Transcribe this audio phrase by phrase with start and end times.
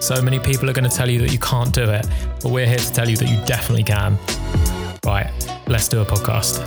[0.00, 2.06] So many people are going to tell you that you can't do it,
[2.42, 4.18] but we're here to tell you that you definitely can.
[5.04, 5.30] Right,
[5.66, 6.58] let's do a podcast.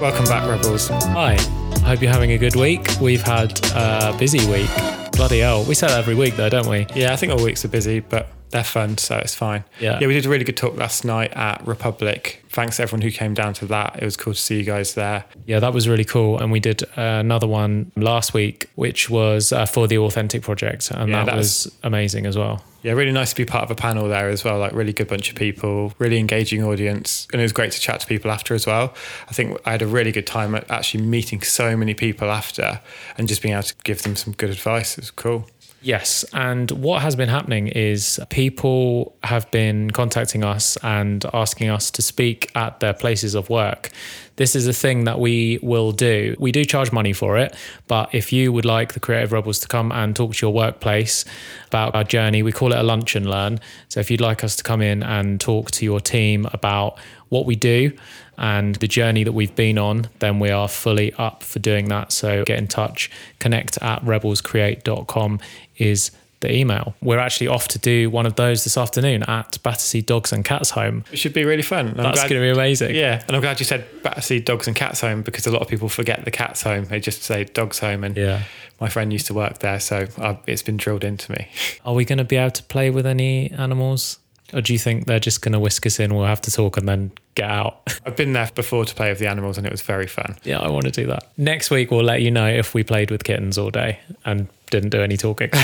[0.00, 0.88] Welcome back, Rebels.
[0.88, 2.86] Hi, I hope you're having a good week.
[3.00, 4.70] We've had a busy week.
[5.12, 5.64] Bloody hell.
[5.64, 6.86] We say that every week though, don't we?
[6.94, 9.64] Yeah, I think all weeks are busy, but they're fun, so it's fine.
[9.80, 9.98] Yeah.
[10.00, 12.42] Yeah, we did a really good talk last night at Republic.
[12.48, 13.96] Thanks to everyone who came down to that.
[14.00, 15.24] It was cool to see you guys there.
[15.46, 16.38] Yeah, that was really cool.
[16.38, 20.90] And we did uh, another one last week, which was uh, for the Authentic Project.
[20.90, 22.64] And Yeah, that that was amazing as well.
[22.82, 24.58] Yeah, really nice to be part of a panel there as well.
[24.58, 27.26] Like, really good bunch of people, really engaging audience.
[27.32, 28.94] And it was great to chat to people after as well.
[29.28, 32.80] I think I had a really good time at actually meeting so many people after
[33.18, 34.92] and just being able to give them some good advice.
[34.96, 35.48] It was cool.
[35.80, 36.24] Yes.
[36.32, 42.02] And what has been happening is people have been contacting us and asking us to
[42.02, 43.90] speak at their places of work.
[44.36, 46.34] This is a thing that we will do.
[46.38, 47.54] We do charge money for it,
[47.86, 51.24] but if you would like the Creative Rebels to come and talk to your workplace
[51.68, 53.60] about our journey, we call it a lunch and learn.
[53.88, 57.46] So if you'd like us to come in and talk to your team about what
[57.46, 57.92] we do
[58.38, 62.12] and the journey that we've been on, then we are fully up for doing that.
[62.12, 63.10] So get in touch.
[63.40, 65.40] Connect at rebelscreate.com
[65.76, 66.94] is the email.
[67.02, 70.70] We're actually off to do one of those this afternoon at Battersea Dogs and Cats
[70.70, 71.02] Home.
[71.10, 71.88] It should be really fun.
[71.88, 72.94] I'm That's going to be amazing.
[72.94, 75.68] Yeah, and I'm glad you said Battersea Dogs and Cats Home because a lot of
[75.68, 76.84] people forget the Cats Home.
[76.84, 78.44] They just say Dogs Home, and Yeah.
[78.80, 81.48] my friend used to work there, so uh, it's been drilled into me.
[81.84, 84.20] Are we going to be able to play with any animals?
[84.52, 86.14] Or do you think they're just going to whisk us in?
[86.14, 87.80] We'll have to talk and then get out.
[88.06, 90.36] I've been there before to play with the animals, and it was very fun.
[90.44, 91.30] yeah, I want to do that.
[91.36, 94.90] Next week, we'll let you know if we played with kittens all day and didn't
[94.90, 95.50] do any talking.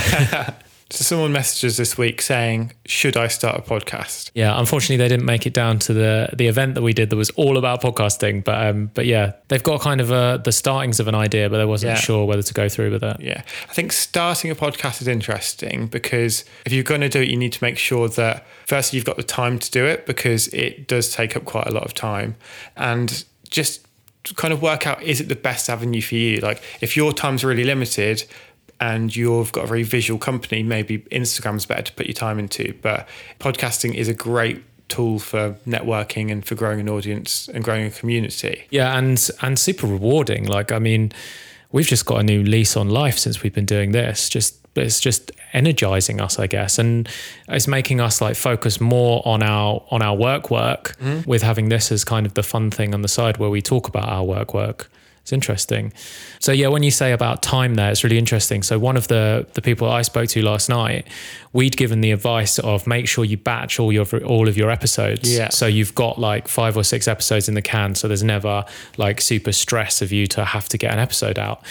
[0.95, 5.27] So someone messages this week saying, "Should I start a podcast?" Yeah, unfortunately, they didn't
[5.27, 8.45] make it down to the the event that we did that was all about podcasting.
[8.45, 11.59] But um, but yeah, they've got kind of a, the startings of an idea, but
[11.59, 12.01] they wasn't Yeah.
[12.01, 13.17] sure whether to go through with it.
[13.19, 17.29] Yeah, I think starting a podcast is interesting because if you're going to do it,
[17.29, 20.47] you need to make sure that firstly you've got the time to do it because
[20.49, 22.37] it does take up quite a lot of time,
[22.77, 23.85] and just
[24.37, 26.37] kind of work out is it the best avenue for you.
[26.39, 28.25] Like if your time's really limited
[28.81, 32.75] and you've got a very visual company, maybe Instagram's better to put your time into.
[32.83, 33.09] But
[33.39, 37.91] podcasting is a great tool for networking and for growing an audience and growing a
[37.91, 38.65] community.
[38.71, 40.47] Yeah, and and super rewarding.
[40.47, 41.13] Like, I mean,
[41.73, 44.29] we've just got a new lease on life since we've been doing this.
[44.29, 47.09] Just it's just energizing us, I guess, and
[47.49, 51.29] it's making us like focus more on our on our work work mm-hmm.
[51.29, 53.89] with having this as kind of the fun thing on the side where we talk
[53.89, 54.91] about our work work.
[55.25, 55.91] It's interesting.
[56.39, 58.63] So yeah, when you say about time there, it's really interesting.
[58.63, 61.09] So one of the the people I spoke to last night,
[61.55, 65.35] we'd given the advice of make sure you batch all your all of your episodes.
[65.35, 65.49] Yeah.
[65.49, 68.67] So you've got like five or six episodes in the can, so there's never
[68.99, 71.63] like super stress of you to have to get an episode out.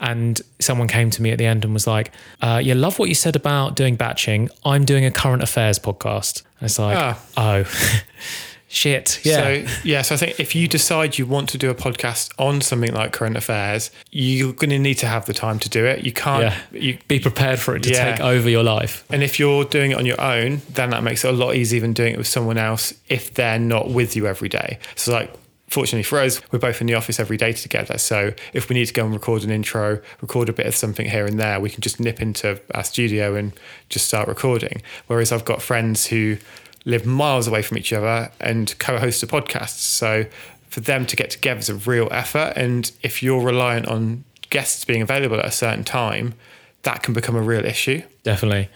[0.00, 2.10] And someone came to me at the end and was like,
[2.40, 4.48] uh, "Yeah, love what you said about doing batching.
[4.64, 7.20] I'm doing a current affairs podcast." And it's like, Ah.
[7.36, 7.64] oh,
[8.74, 11.74] shit, yeah, So yeah, so I think if you decide you want to do a
[11.74, 15.68] podcast on something like current affairs, you're going to need to have the time to
[15.68, 16.04] do it.
[16.04, 16.42] You can't.
[16.42, 16.58] yeah.
[16.72, 18.12] You, Be prepared for it to Yeah.
[18.12, 19.04] take over your life.
[19.10, 21.80] and if you're doing it on your own, then that makes it a lot easier
[21.80, 24.78] than doing it with someone else if they're not with you every day.
[24.96, 25.32] So like.
[25.66, 27.98] Fortunately for us, we're both in the office every day together.
[27.98, 31.08] So if we need to go and record an intro, record a bit of something
[31.08, 33.50] here and there, we can just nip into our studio and
[33.88, 34.82] just start recording.
[35.08, 36.36] Whereas I've got friends who
[36.84, 39.78] live miles away from each other and co-host a podcast.
[39.78, 40.26] So
[40.68, 42.52] for them to get together is a real effort.
[42.56, 46.34] And if you're reliant on guests being available at a certain time,
[46.82, 48.02] that can become a real issue.
[48.22, 48.68] Definitely.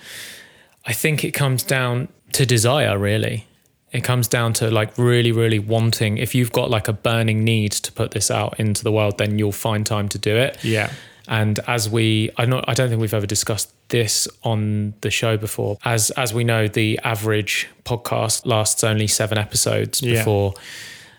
[0.86, 3.46] I think it comes down to desire, really.
[3.92, 6.18] It comes down to like really, really wanting.
[6.18, 9.38] If you've got like a burning need to put this out into the world, then
[9.38, 10.62] you'll find time to do it.
[10.62, 10.92] Yeah.
[11.28, 15.36] And as we, I not, I don't think we've ever discussed this on the show
[15.36, 15.78] before.
[15.84, 20.14] As as we know, the average podcast lasts only seven episodes Yeah.
[20.14, 20.54] before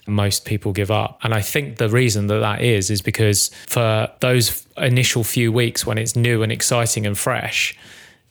[0.08, 1.20] most people give up.
[1.24, 5.86] And I think the reason that that is is because for those initial few weeks
[5.86, 7.78] when it's new and exciting and fresh,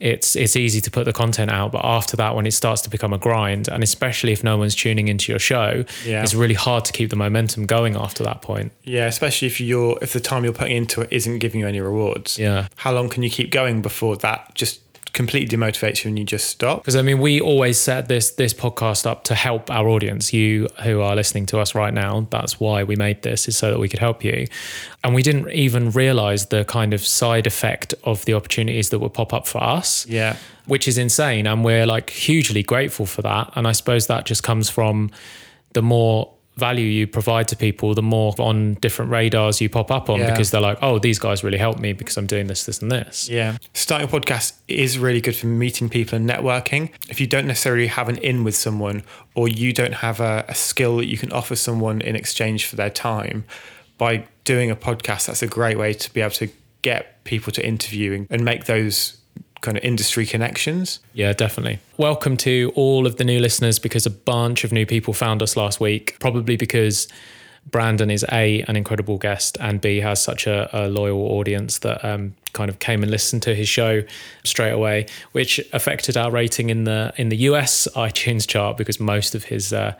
[0.00, 2.88] it's it's easy to put the content out but after that when it starts to
[2.90, 6.22] become a grind and especially if no one's tuning into your show Yeah.
[6.22, 9.98] it's really hard to keep the momentum going after that point Yeah, especially if you're
[10.00, 12.38] if the time you're putting into it isn't giving you any rewards.
[12.38, 12.68] Yeah.
[12.76, 14.80] How long can you keep going before that just
[15.18, 16.76] completely demotivates you and you just stop?
[16.80, 20.32] because I mean, we always set this this podcast up to help our audience.
[20.32, 23.66] You who are listening to us right now, that's why we made this is so
[23.72, 24.46] that we could help you.
[25.04, 29.12] And we didn't even realize the kind of side effect of the opportunities that would
[29.12, 30.06] pop up for us.
[30.06, 30.36] Yeah.
[30.66, 33.52] which is insane, and we're like hugely grateful for that.
[33.56, 35.10] And I suppose that just comes from
[35.72, 40.10] the more value you provide to people, the more on different radars you pop up
[40.10, 40.30] on Yeah.
[40.30, 42.90] because they're like, oh, these guys really helped me because I'm doing this, this, and
[42.90, 43.28] this.
[43.28, 43.56] Yeah.
[43.74, 46.90] Starting a podcast is really good for meeting people and networking.
[47.08, 50.54] If you don't necessarily have an in with someone or you don't have a, a
[50.54, 53.44] skill that you can offer someone in exchange for their time,
[53.96, 56.48] by doing a podcast, that's a great way to be able to
[56.82, 59.16] get people to interview and, and make those
[59.60, 61.00] kind of industry connections.
[61.12, 61.80] Yeah, definitely.
[61.96, 65.56] Welcome to all of the new listeners because a bunch of new people found us
[65.56, 67.08] last week, probably because
[67.70, 72.04] Brandon is A, an incredible guest, and B, has such a, a loyal audience that
[72.04, 74.02] um, kind of came and listened to his show
[74.44, 79.34] straight away, which affected our rating in the in the US iTunes chart because most
[79.34, 79.94] of his uh,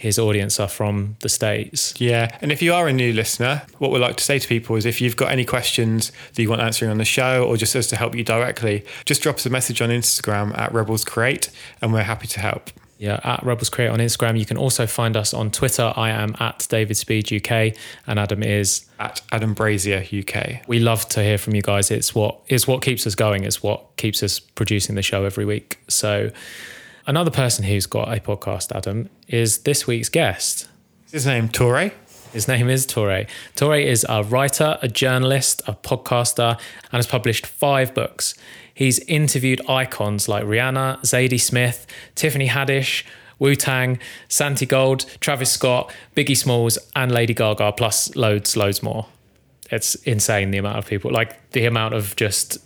[0.00, 1.92] his audience are from the States.
[1.98, 2.34] Yeah.
[2.40, 4.86] And if you are a new listener, what we like to say to people is
[4.86, 7.86] if you've got any questions that you want answering on the show or just us
[7.88, 11.50] to help you directly, just drop us a message on Instagram at Rebels Create
[11.82, 12.70] and we're happy to help.
[12.96, 14.38] Yeah, at Rebels Create on Instagram.
[14.38, 15.92] You can also find us on Twitter.
[15.96, 17.74] I am at David Speed UK,
[18.06, 20.68] and Adam is At Adam Brazier UK.
[20.68, 21.90] we love to hear from you guys.
[21.90, 23.44] It's what is what keeps us going.
[23.44, 25.78] It's what keeps us producing the show every week.
[25.88, 26.30] So,
[27.10, 30.68] another person who's got a podcast, Adam, is this week's guest.
[31.10, 31.92] His name Touré.
[32.32, 33.28] His name is Touré.
[33.56, 38.34] Touré is a writer, a journalist, a podcaster, and has published five books.
[38.72, 41.84] He's interviewed icons like Rihanna, Zadie Smith,
[42.14, 43.02] Tiffany Haddish,
[43.40, 43.98] Wu Tang,
[44.28, 49.06] Santigold, Travis Scott, Biggie Smalls, and Lady Gaga, plus loads, loads more.
[49.72, 52.58] It's insane the amount of people, like the amount of just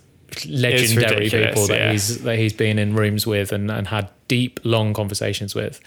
[0.45, 1.91] legendary people that yeah.
[1.91, 5.79] he's that he's been in rooms with and, and had deep, long conversations with.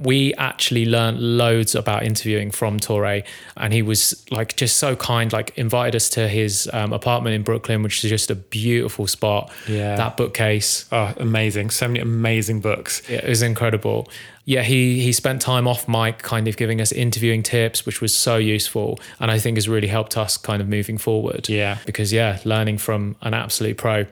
[0.00, 3.24] We actually learned loads about interviewing from Touré,
[3.58, 5.30] and he was like just so kind.
[5.32, 9.52] Like invited us to his um, apartment in Brooklyn, which is just a beautiful spot.
[9.68, 9.96] Yeah.
[9.96, 11.70] that bookcase, Oh, amazing.
[11.70, 13.02] So many amazing books.
[13.06, 14.08] yeah, it was incredible.
[14.44, 18.12] Yeah, he he spent time off mic, kind of giving us interviewing tips, which was
[18.14, 21.48] so useful, and I think has really helped us kind of moving forward.
[21.48, 21.78] Yeah.
[21.86, 24.06] because yeah, learning from an absolute pro.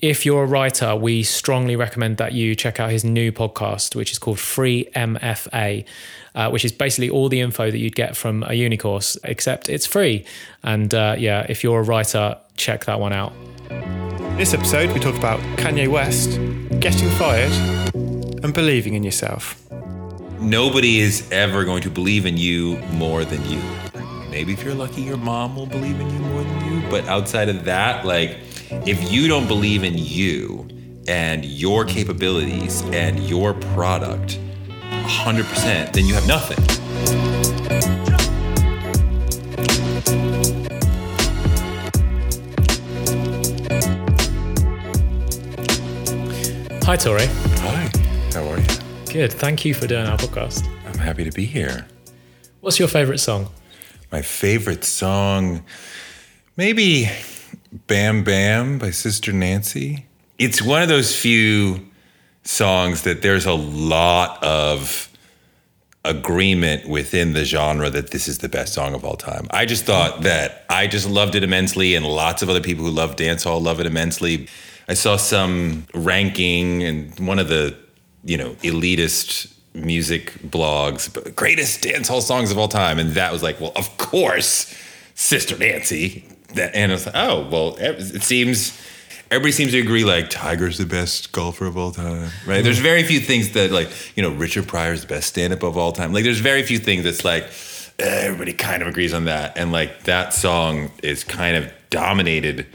[0.00, 4.12] If you're a writer, we strongly recommend that you check out his new podcast, which
[4.12, 5.84] is called Free MFA,
[6.36, 9.68] uh, which is basically all the info that you'd get from a uni course, except
[9.68, 10.24] it's free.
[10.62, 13.32] And uh, yeah, if you're a writer, check that one out.
[14.36, 16.30] This episode, we talk about Kanye West,
[16.80, 17.52] getting fired,
[18.44, 19.67] and believing in yourself.
[20.40, 23.60] Nobody is ever going to believe in you more than you.
[24.30, 26.88] Maybe if you're lucky, your mom will believe in you more than you.
[26.88, 28.38] But outside of that, like,
[28.70, 30.68] if you don't believe in you
[31.08, 34.38] and your capabilities and your product
[34.90, 36.58] 100%, then you have nothing.
[46.84, 47.26] Hi, Touré.
[47.60, 47.90] Hi,
[48.32, 48.77] how are you?
[49.18, 49.32] Good.
[49.32, 50.64] Thank you for doing our podcast.
[50.86, 51.88] I'm happy to be here.
[52.60, 53.48] What's your favorite song?
[54.12, 55.64] My favorite song,
[56.56, 57.10] maybe
[57.88, 60.06] Bam Bam by Sister Nancy.
[60.38, 61.84] It's one of those few
[62.44, 65.10] songs that there's a lot of
[66.04, 69.48] agreement within the genre that this is the best song of all time.
[69.50, 72.92] I just thought that I just loved it immensely, and lots of other people who
[72.92, 74.46] love dancehall love it immensely.
[74.88, 77.76] I saw some ranking and one of the,
[78.24, 83.60] you know, elitist music blogs, greatest dancehall songs of all time, and that was like,
[83.60, 84.74] well, of course,
[85.14, 86.24] Sister Nancy.
[86.54, 88.78] That, and I was like, oh, well, it seems
[89.30, 92.64] everybody seems to agree like Tiger's the best golfer of all time, right?
[92.64, 95.92] There's very few things that like you know Richard Pryor's the best stand-up of all
[95.92, 96.12] time.
[96.12, 97.48] Like there's very few things that's like
[97.98, 102.66] everybody kind of agrees on that, and like that song is kind of dominated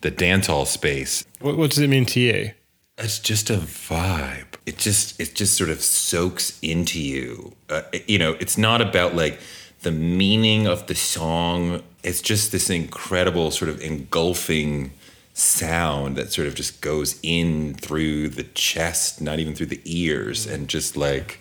[0.00, 1.24] the dancehall space.
[1.40, 2.50] What, what does it mean to you?
[2.98, 4.54] It's just a vibe.
[4.66, 7.54] It just it just sort of soaks into you.
[7.68, 9.40] Uh, you know, it's not about like
[9.80, 11.82] the meaning of the song.
[12.02, 14.92] It's just this incredible sort of engulfing
[15.34, 20.46] sound that sort of just goes in through the chest, not even through the ears,
[20.46, 21.40] and just like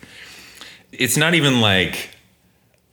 [0.91, 2.12] it's not even like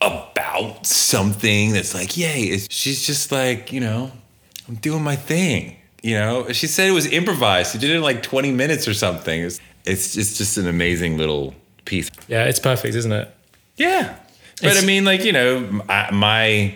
[0.01, 2.43] about something that's like, yay.
[2.43, 4.13] It's, she's just like, you know,
[4.69, 5.78] I'm doing my thing.
[6.03, 7.73] You know, she said it was improvised.
[7.73, 9.41] She did it in like 20 minutes or something.
[9.43, 12.11] It's it's just just an amazing little piece.
[12.29, 13.35] Yeah, it's perfect, isn't it?
[13.77, 14.15] Yeah,
[14.61, 16.75] but It's- I mean, like you know, my, my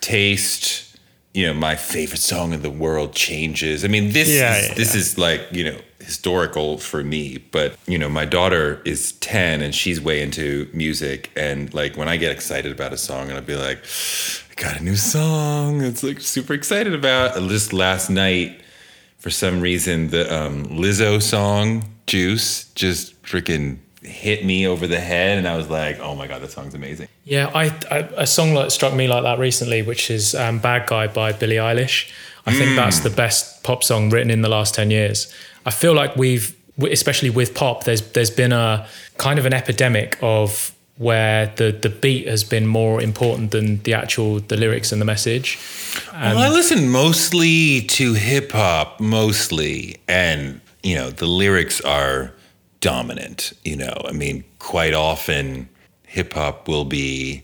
[0.00, 0.86] taste.
[1.32, 3.84] You know, my favorite song in the world changes.
[3.84, 7.38] I mean, this Yeah, is, yeah, this is like you know historical for me.
[7.38, 11.30] But you know, my daughter is ten and she's way into music.
[11.36, 13.84] And like when I get excited about a song, and I'll be like,
[14.50, 15.82] I got a new song.
[15.82, 17.34] It's like super excited about.
[17.48, 18.60] Just last night,
[19.18, 25.38] for some reason, the um, Lizzo song "Juice" just freaking hit me over the head,
[25.38, 28.54] and I was like, "Oh my god, that song's amazing." Yeah, I, I a song
[28.54, 32.10] that struck me like that recently, which is um, "Bad Guy" by Billie Eilish.
[32.46, 35.32] I think that's the best pop song written in the last ten years.
[35.66, 38.86] I feel like we've, especially with pop, there's there's been a
[39.18, 43.94] kind of an epidemic of where the the beat has been more important than the
[43.94, 45.58] actual the lyrics and the message.
[46.12, 52.32] well, I listen mostly to hip hop, mostly, and you know the lyrics are
[52.80, 53.52] dominant.
[53.64, 55.68] You know, I mean, quite often
[56.04, 57.42] hip hop will be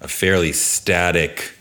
[0.00, 1.52] a fairly static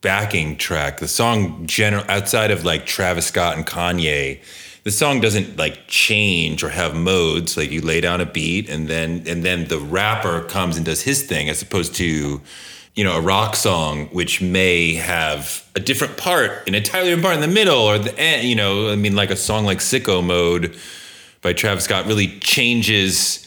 [0.00, 0.98] backing track.
[1.00, 4.40] The song, general outside of like Travis Scott and Kanye,
[4.86, 7.56] the song doesn't like change or have modes.
[7.56, 11.02] Like you lay down a beat and then and then the rapper comes and does
[11.02, 12.40] his thing, as opposed to
[12.94, 17.34] you know a rock song which may have a different part, an entirely different part
[17.34, 18.46] in the middle or the end.
[18.46, 20.78] You know, I mean, like a song like Sicko Mode
[21.42, 23.44] by Travis Scott really changes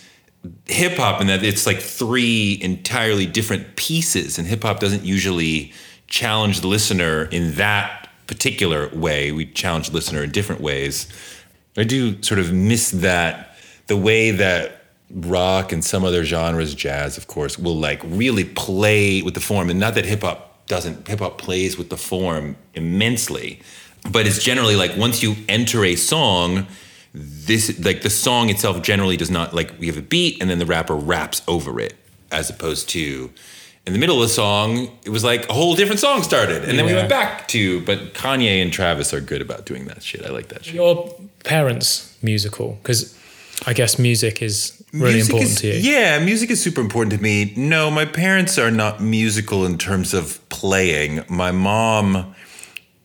[0.66, 5.72] hip hop in that it's like three entirely different pieces, and hip hop doesn't usually
[6.08, 9.32] challenge the listener in that particular way.
[9.32, 11.08] We challenge the listener in different ways.
[11.76, 13.58] I do sort of miss that
[13.88, 19.24] the way that rock and some other genres, jazz, of course, will like really play
[19.24, 21.08] with the form, and not that hip hop doesn't.
[21.08, 23.62] Hip hop plays with the form immensely,
[24.12, 26.68] but it's generally like once you enter a song
[27.12, 30.60] this like the song itself generally does not like we have a beat and then
[30.60, 31.96] the rapper raps over it
[32.32, 33.32] as opposed to
[33.88, 36.78] in the middle of the song it was like a whole different song started and
[36.78, 40.26] then we went back to but Kanye and Travis are good about doing that shit
[40.26, 43.16] I like that shit Your parents' musical, because
[43.66, 45.74] I guess music is really Music important is- to you.
[45.94, 47.54] Yeah, music is super important to me.
[47.58, 51.24] No, my parents are not musical in terms of playing.
[51.30, 52.34] My mom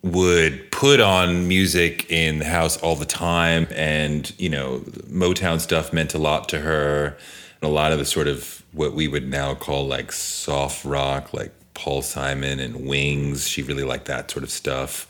[0.02, 4.78] would put on music in the house all the time and you know
[5.08, 7.16] motown stuff meant a lot to her
[7.60, 11.32] and a lot of the sort of what we would now call like soft rock
[11.32, 13.48] like paul simon and wings.
[13.48, 15.08] She really liked that sort of stuff.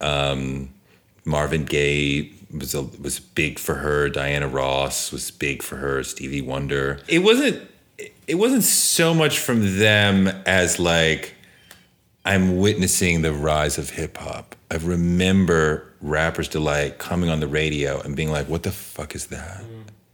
[0.00, 0.70] Um,
[1.24, 4.08] marvin gaye was a, was big for her.
[4.08, 6.02] Diana ross was big for her.
[6.02, 7.00] Stevie wonder.
[7.08, 7.68] It wasn't
[8.26, 11.34] it wasn't so much from them as like
[12.24, 14.54] I'm witnessing the rise of hip hop.
[14.70, 19.26] I remember Rappers Delight coming on the radio and being like, "What the fuck is
[19.26, 19.62] that?"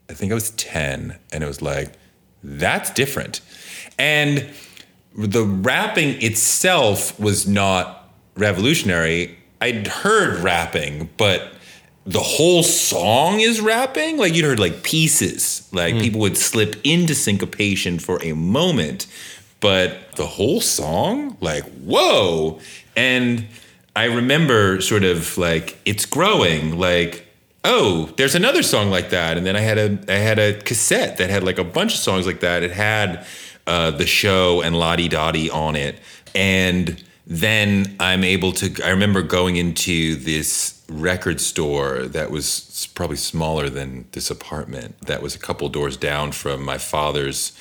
[0.09, 1.93] I think I was 10 and it was like,
[2.43, 3.41] "That's different."
[3.99, 4.49] And
[5.17, 9.37] the rapping itself was not revolutionary.
[9.61, 11.53] I'd heard rapping, but
[12.07, 14.17] the whole song is rapping.
[14.17, 16.01] Like you'd heard like pieces, like hmm.
[16.01, 19.07] people would slip into syncopation for a moment,
[19.61, 22.61] but the whole song, like whoa!
[22.97, 23.47] And
[23.95, 27.28] I remember sort of like it's growing, like
[27.65, 31.17] oh, there's another song like that, and then I had a I had a cassette
[31.19, 32.63] that had like a bunch of songs like that.
[32.63, 33.27] It had
[33.67, 36.01] uh, the show and La Di Da Di on it,
[36.35, 38.83] and then I'm able to.
[38.85, 44.99] I remember going into this record store that was probably smaller than this apartment.
[45.03, 47.53] That was a couple doors down from my father's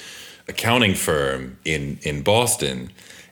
[0.48, 2.92] accounting firm in in Boston,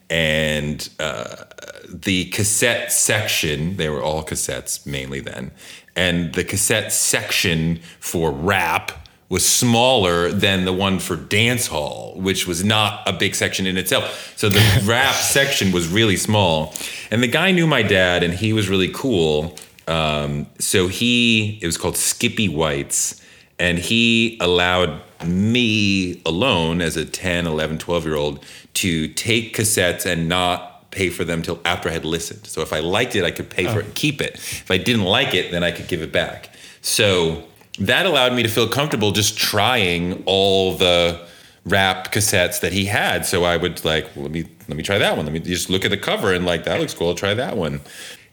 [0.10, 1.46] and uh,
[1.88, 3.78] the cassette section.
[3.78, 5.52] They were all cassettes mainly then,
[5.96, 8.92] and the cassette section for rap
[9.28, 13.76] was smaller than the one for dance hall, which was not a big section in
[13.76, 14.34] itself.
[14.38, 16.74] So the rap section was really small.
[17.10, 19.58] And the guy knew my dad and he was really cool.
[19.88, 23.22] Um, so he, it was called Skippy Whites,
[23.60, 28.44] and he allowed me alone as a 10, 11, 12 year old
[28.76, 32.48] to take cassettes and not pay for them till after I had listened.
[32.48, 33.96] So if I liked it, I could pay for it and oh.
[33.96, 34.36] keep it.
[34.36, 36.50] If I didn't like it, then I could give it back.
[36.82, 37.44] So
[37.80, 41.28] that allowed me to feel comfortable just trying all the
[41.66, 43.26] rap cassettes that he had.
[43.26, 45.26] So I would like, well, let me let me try that one.
[45.26, 47.10] Let me just look at the cover and like that looks cool.
[47.10, 47.82] I'll try that one.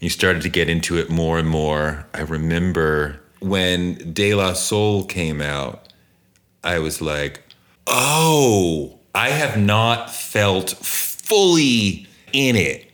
[0.00, 2.06] You started to get into it more and more.
[2.14, 5.88] I remember when De La Soul came out,
[6.64, 7.42] I was like,
[7.86, 12.88] oh, I have not felt fully in it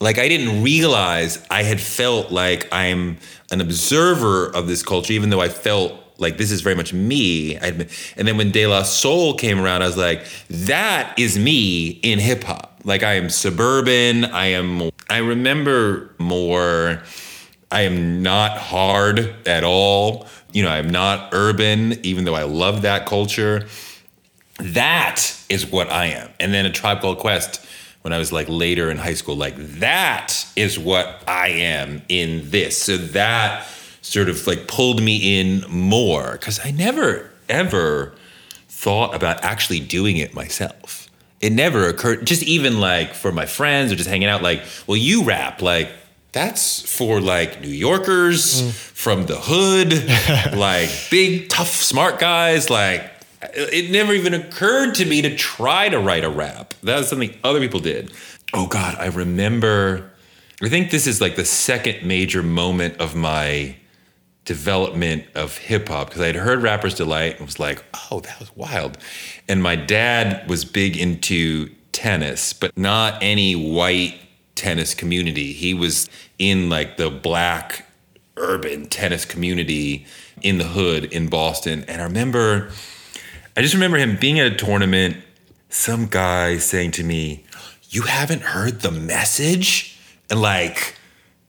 [0.00, 3.18] Like I didn't realize I had felt like I'm
[3.52, 7.56] an observer of this culture, even though I felt like this is very much me.
[7.58, 11.88] Been, and then when De La Soul came around, I was like, that is me
[12.02, 12.80] in hip hop.
[12.84, 14.24] Like I am suburban.
[14.24, 14.90] I am.
[15.08, 17.02] I remember more.
[17.70, 20.26] I am not hard at all.
[20.52, 23.68] You know, I'm not urban, even though I love that culture.
[24.58, 26.28] That is what I am.
[26.40, 27.64] And then a Tribe Called Quest
[28.02, 32.50] when I was like later in high school, like that is what I am in
[32.50, 32.76] this.
[32.76, 33.66] So that
[34.02, 38.14] sort of like pulled me in more because I never ever
[38.68, 41.08] thought about actually doing it myself.
[41.40, 44.96] It never occurred, just even like for my friends or just hanging out, like, well,
[44.96, 45.90] you rap, like,
[46.32, 48.72] that's for like New Yorkers mm.
[48.72, 49.92] from the hood,
[50.56, 52.70] like big, tough, smart guys.
[52.70, 53.11] Like,
[53.54, 56.74] it never even occurred to me to try to write a rap.
[56.82, 58.12] That was something other people did.
[58.52, 60.10] Oh God, I remember.
[60.62, 63.76] I think this is like the second major moment of my
[64.44, 68.38] development of hip hop because I had heard Rapper's Delight and was like, oh, that
[68.38, 68.98] was wild.
[69.48, 74.20] And my dad was big into tennis, but not any white
[74.54, 75.52] tennis community.
[75.52, 76.08] He was
[76.38, 77.86] in like the black
[78.36, 80.06] urban tennis community
[80.42, 81.84] in the hood in Boston.
[81.88, 82.70] And I remember,
[83.56, 85.16] I just remember him being at a tournament,
[85.68, 87.44] some guy saying to me,
[87.90, 89.98] You haven't heard the message?
[90.30, 90.94] And like,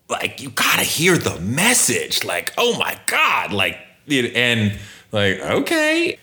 [0.09, 2.25] like you gotta hear the message.
[2.25, 3.53] Like, oh my God.
[3.53, 3.77] Like,
[4.09, 4.77] and
[5.13, 6.19] like, okay.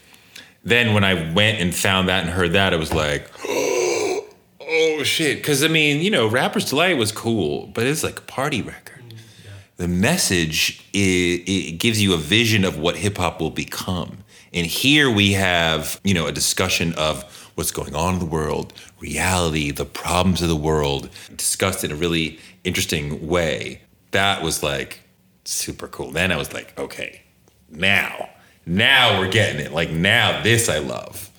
[0.62, 5.42] Then when I went and found that and heard that, it was like, oh shit.
[5.42, 9.02] Cause I mean, you know, Rapper's Delight was cool, but it's like a party record.
[9.08, 9.50] Mm, yeah.
[9.78, 14.18] The message it, it gives you a vision of what hip hop will become.
[14.52, 17.22] And here we have, you know, a discussion of
[17.54, 21.94] what's going on in the world, reality, the problems of the world, discussed in a
[21.94, 23.82] really interesting way.
[24.10, 25.00] That was like
[25.44, 26.10] super cool.
[26.10, 27.22] Then I was like, okay,
[27.70, 28.30] now,
[28.66, 29.72] now we're getting it.
[29.72, 31.30] Like now, this I love.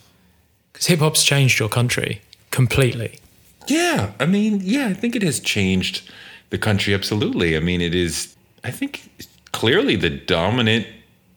[0.71, 3.19] Because hip hop's changed your country completely.
[3.67, 6.09] Yeah, I mean, yeah, I think it has changed
[6.49, 7.55] the country absolutely.
[7.55, 8.35] I mean, it is.
[8.63, 9.09] I think
[9.51, 10.87] clearly the dominant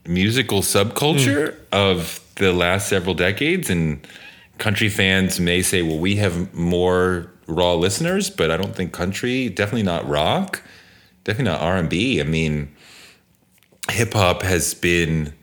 [0.06, 1.56] musical subculture mm.
[1.72, 4.06] of the last several decades and
[4.58, 9.48] country fans may say well we have more raw listeners, but I don't think country,
[9.48, 10.62] definitely not rock,
[11.24, 12.20] definitely not R and B.
[12.20, 12.74] I mean,
[13.90, 15.34] hip hop has been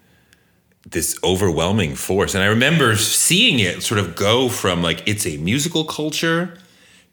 [0.86, 5.38] this overwhelming force, and I remember seeing it sort of go from like it's a
[5.38, 6.58] musical culture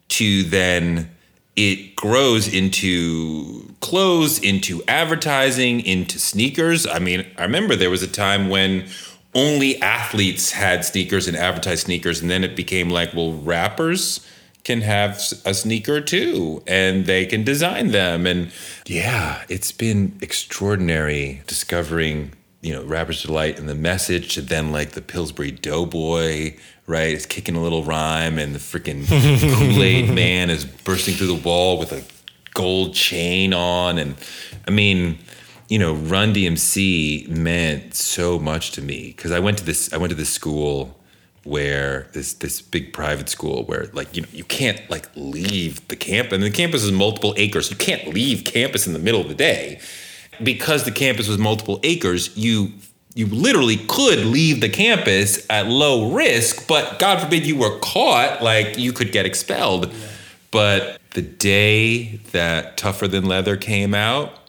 [0.09, 1.15] to then
[1.59, 6.87] it grows into clothes, into advertising, into sneakers.
[6.87, 8.87] I mean, I remember there was a time when
[9.35, 14.25] only athletes had sneakers and advertised sneakers, and then it became like, well, rappers
[14.63, 18.51] can have a sneaker too and they can design them and
[18.85, 24.91] yeah it's been extraordinary discovering you know rapper's delight and the message to then like
[24.91, 26.53] the pillsbury doughboy
[26.89, 27.13] right?
[27.13, 29.07] It's kicking a little rhyme and the freaking
[29.57, 32.03] kool-aid man is bursting through the wall with a
[32.53, 33.97] gold chain on.
[33.97, 34.15] And
[34.67, 35.17] i mean
[35.69, 39.97] you know run dmc meant so much to me because i went to this i
[39.97, 40.99] went to this school
[41.43, 45.95] where this this big private school where like you know you can't like leave the
[45.95, 47.71] camp and the campus is multiple acres.
[47.71, 49.79] You can't leave campus in the middle of the day.
[50.41, 52.73] Because the campus was multiple acres you
[53.19, 58.41] you literally could leave the campus at low risk but god forbid you were caught
[58.41, 60.07] like you could get expelled yeah.
[60.51, 64.39] but the day that tougher than leather came out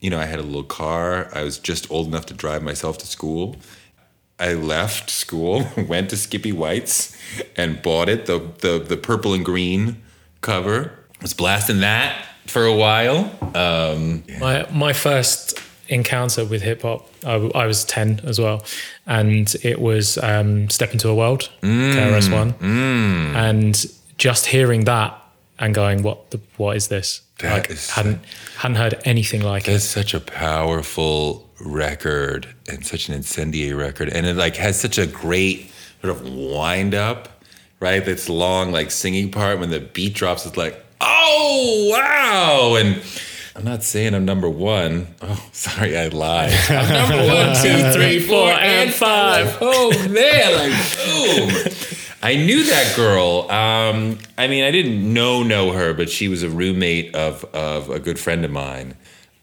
[0.00, 2.98] you know i had a little car i was just old enough to drive myself
[2.98, 3.56] to school
[4.36, 7.16] I left school, went to Skippy White's,
[7.56, 10.02] and bought it the the the purple and green
[10.40, 10.92] cover.
[11.20, 13.30] I Was blasting that for a while.
[13.54, 18.64] Um, my my first encounter with hip hop, I, I, was ten as well,
[19.06, 23.34] and it was um, "Step Into a World," mm, KRS One, mm.
[23.34, 23.86] and
[24.18, 25.20] just hearing that
[25.58, 28.20] and going, "What the what is this?" That like, is hadn't
[28.58, 29.88] hadn't heard anything like that's it.
[29.88, 35.06] such a powerful record and such an incendiary record and it like has such a
[35.06, 37.42] great sort of wind up
[37.80, 43.02] right that's long like singing part when the beat drops it's like oh wow and
[43.56, 45.08] i'm not saying i'm number one.
[45.22, 50.96] Oh, sorry i lied i'm number one two three four and five oh man like
[50.96, 51.72] boom
[52.22, 53.50] I knew that girl.
[53.50, 57.90] Um, I mean, I didn't know know her, but she was a roommate of of
[57.90, 58.94] a good friend of mine,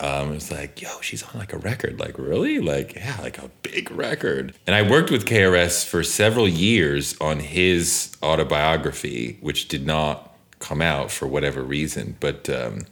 [0.01, 1.99] um, it's like, yo, she's on like a record.
[1.99, 2.59] Like, really?
[2.59, 4.55] Like, yeah, like a big record.
[4.65, 10.81] And I worked with KRS for several years on his autobiography, which did not come
[10.81, 12.17] out for whatever reason.
[12.19, 12.87] But um,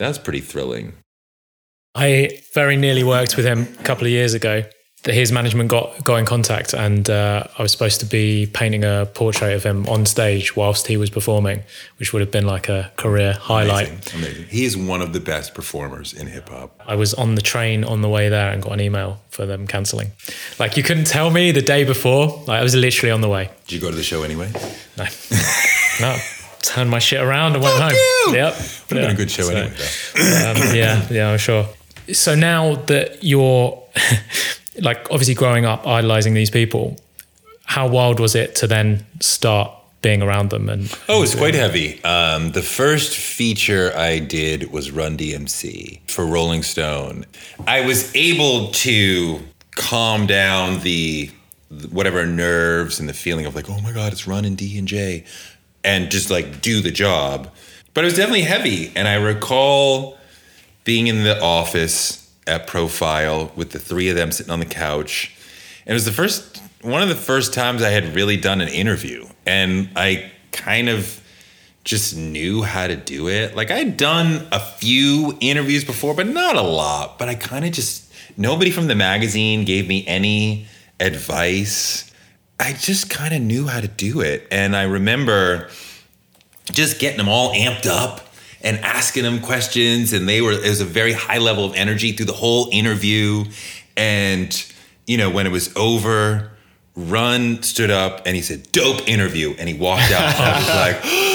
[0.00, 0.94] that was pretty thrilling.
[1.94, 4.64] I very nearly worked with him a couple of years ago.
[5.04, 9.08] His management got got in contact, and uh, I was supposed to be painting a
[9.14, 11.62] portrait of him on stage whilst he was performing,
[11.98, 13.88] which would have been like a career highlight.
[13.88, 14.44] Amazing, amazing.
[14.48, 16.78] He is one of the best performers in hip hop.
[16.86, 19.66] I was on the train on the way there and got an email for them
[19.66, 20.12] cancelling.
[20.58, 22.42] Like you couldn't tell me the day before.
[22.46, 23.50] Like I was literally on the way.
[23.66, 24.52] Did you go to the show anyway?
[24.98, 25.06] No,
[26.00, 26.18] no.
[26.62, 28.34] Turned my shit around and went Fuck home.
[28.34, 28.40] you!
[28.40, 28.54] Yep.
[28.54, 29.74] Would have been a good show So, anyway,
[30.70, 31.66] um, yeah, yeah, I'm sure.
[32.12, 33.82] So now that you're
[34.80, 36.96] like obviously growing up idolizing these people,
[37.64, 42.02] how wild was it to then start being around them and Oh, it's quite heavy.
[42.04, 47.26] Um, the first feature I did was Run DMC for Rolling Stone.
[47.66, 49.40] I was able to
[49.76, 51.30] calm down the
[51.90, 54.88] whatever nerves and the feeling of like, oh my god, it's Run and D and
[54.88, 55.24] J,
[55.84, 57.50] and just like do the job.
[57.94, 60.16] But it was definitely heavy, and I recall
[60.84, 65.34] being in the office at Profile with the three of them sitting on the couch.
[65.84, 68.68] And it was the first one of the first times I had really done an
[68.68, 69.26] interview.
[69.46, 71.22] And I kind of
[71.84, 73.56] just knew how to do it.
[73.56, 77.18] Like I'd done a few interviews before, but not a lot.
[77.18, 80.66] But I kind of just nobody from the magazine gave me any
[80.98, 82.09] advice.
[82.60, 84.46] I just kind of knew how to do it.
[84.50, 85.70] And I remember
[86.70, 88.20] just getting them all amped up
[88.60, 92.12] and asking them questions and they were it was a very high level of energy
[92.12, 93.44] through the whole interview
[93.96, 94.66] and
[95.06, 96.50] you know when it was over
[96.94, 100.68] run stood up and he said dope interview and he walked out i was
[101.02, 101.29] like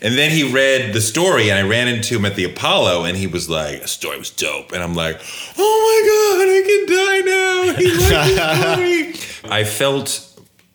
[0.00, 3.16] and then he read the story and i ran into him at the apollo and
[3.16, 5.20] he was like the story was dope and i'm like
[5.58, 10.24] oh my god i can die now he liked the story i felt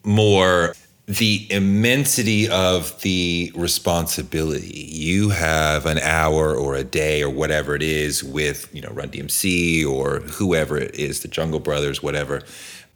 [0.03, 0.73] more
[1.05, 4.87] the immensity of the responsibility.
[4.89, 9.09] You have an hour or a day or whatever it is with, you know, Run
[9.09, 12.41] DMC or whoever it is, the Jungle Brothers, whatever.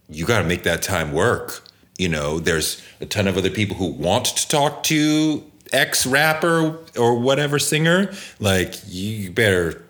[0.09, 1.63] You got to make that time work.
[1.97, 6.77] You know, there's a ton of other people who want to talk to X rapper
[6.97, 8.13] or whatever singer.
[8.39, 9.83] Like, you better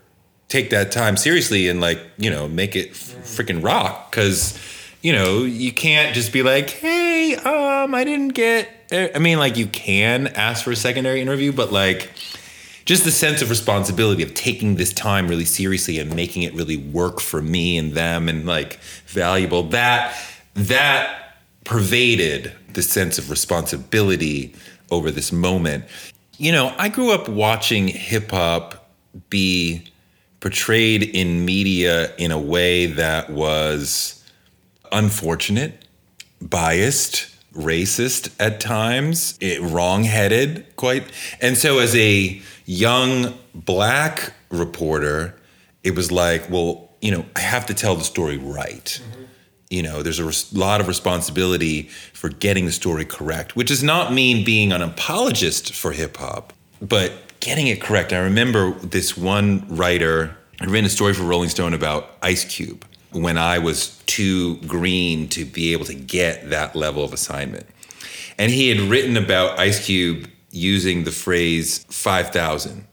[0.50, 4.12] take that time seriously and, like, you know, make it freaking rock.
[4.12, 4.60] Cause,
[5.02, 8.70] you know, you can't just be like, hey, um, I didn't get.
[8.92, 12.12] I mean, like, you can ask for a secondary interview, but like,
[12.88, 16.78] just the sense of responsibility of taking this time really seriously and making it really
[16.78, 20.16] work for me and them and like valuable that
[20.54, 21.36] that
[21.66, 24.56] pervaded the sense of responsibility
[24.92, 25.86] over this moment.
[26.38, 28.92] You know, I grew up watching hip hop
[29.30, 29.92] be
[30.40, 34.24] portrayed in media in a way that was
[34.92, 35.86] unfortunate,
[36.42, 41.12] biased, racist at times, it, wrong-headed quite.
[41.42, 45.36] And so as a young black reporter,
[45.84, 48.86] it was like, well, you know, I have to tell the story right.
[48.86, 49.17] Mm-hmm.
[49.70, 53.84] You know, there's a res- lot of responsibility for getting the story correct, which does
[53.84, 58.14] not mean being an apologist for hip hop, but getting it correct.
[58.14, 62.86] I remember this one writer had written a story for Rolling Stone about Ice Cube
[63.12, 67.66] when I was too green to be able to get that level of assignment.
[68.38, 72.86] And he had written about Ice Cube using the phrase 5,000,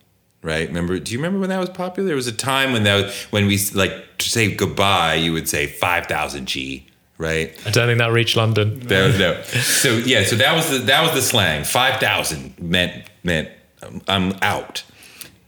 [0.45, 0.69] right?
[0.69, 2.07] Remember, do you remember when that was popular?
[2.07, 5.49] There was a time when that was, when we like to say goodbye, you would
[5.49, 6.87] say 5,000 G,
[7.19, 7.51] right?
[7.67, 8.79] I don't think that reached London.
[8.81, 9.43] There, no.
[9.43, 11.65] So yeah, so that was the that was the slang.
[11.65, 13.49] Five thousand meant meant
[13.83, 14.85] um, I'm out.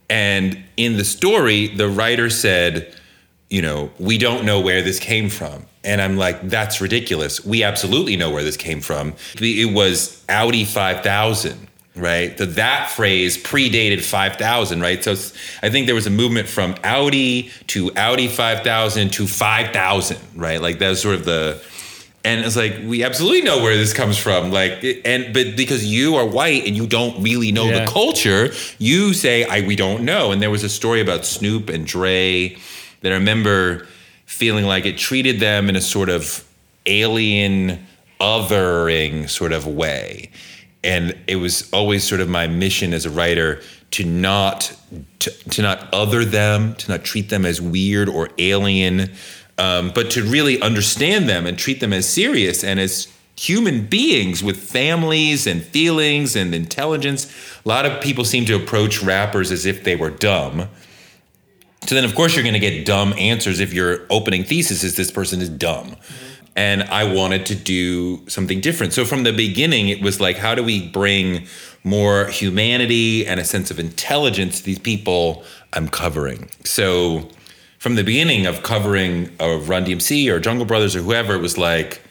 [0.09, 2.95] And in the story, the writer said,
[3.49, 5.65] you know, we don't know where this came from.
[5.83, 7.45] And I'm like, that's ridiculous.
[7.45, 9.13] We absolutely know where this came from.
[9.39, 11.66] It was Audi 5000,
[11.97, 12.37] right?
[12.37, 15.03] So that phrase predated 5000, right?
[15.03, 15.11] So
[15.61, 20.61] I think there was a movement from Audi to Audi 5000 to 5000, right?
[20.61, 21.61] Like that was sort of the,
[22.23, 26.15] and it's like we absolutely know where this comes from like and but because you
[26.15, 27.85] are white and you don't really know Yeah.
[27.85, 31.69] the culture you say i we don't know and there was a story about snoop
[31.69, 32.57] and dre
[33.01, 33.87] that i remember
[34.25, 36.43] feeling like it treated them in a sort of
[36.85, 37.85] alien
[38.19, 40.29] othering sort of way
[40.87, 44.73] and it was always sort of my mission as a writer to not
[45.19, 49.11] to, to not other them to not treat them as weird or alien
[49.57, 54.43] um, but to really understand them and treat them as serious and as human beings
[54.43, 57.31] with families and feelings and intelligence.
[57.65, 60.69] A lot of people seem to approach rappers as if they were dumb.
[61.85, 64.95] So then of course you're going to get dumb answers if your opening thesis is
[64.95, 65.97] this person is dumb
[66.57, 68.91] and I wanted to do something different.
[68.91, 71.45] So from the beginning, it was like, how do we bring
[71.83, 75.43] more humanity and a sense of intelligence to these people
[75.73, 76.49] I'm covering?
[76.65, 77.29] So
[77.77, 81.59] from the beginning of covering of Run DMC or Jungle Brothers or whoever, it was
[81.59, 82.01] like,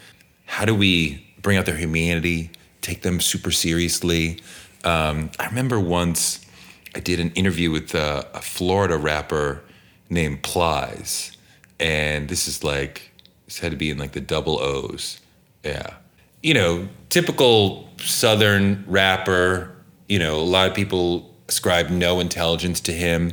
[0.45, 4.41] how do we bring out their humanity, take them super seriously?
[4.85, 6.47] Um, I remember once
[6.95, 9.65] I did an interview with a, a Florida rapper
[10.09, 11.37] named Plies,
[11.81, 13.11] and this is like
[13.47, 15.21] this had to be in like the double O's.
[15.65, 15.95] Yeah.
[16.43, 19.75] You know, typical Southern rapper,
[20.09, 23.33] you know, a lot of people ascribe no intelligence to him.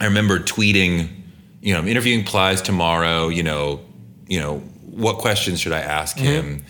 [0.00, 1.08] I remember tweeting,
[1.60, 3.80] you know, I'm interviewing Plies tomorrow, you know,
[4.26, 4.58] you know,
[4.90, 6.26] what questions should I ask mm-hmm.
[6.26, 6.64] him?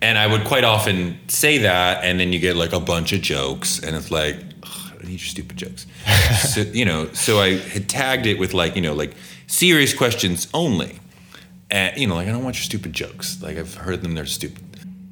[0.00, 3.20] And I would quite often say that, and then you get like a bunch of
[3.20, 5.86] jokes, and it's like, I need your stupid jokes.
[6.54, 9.14] so, you know, so I had tagged it with like, you know, like
[9.48, 11.00] serious questions only.
[11.70, 13.42] And, you know, like, I don't want your stupid jokes.
[13.42, 14.64] Like, I've heard them, they're stupid.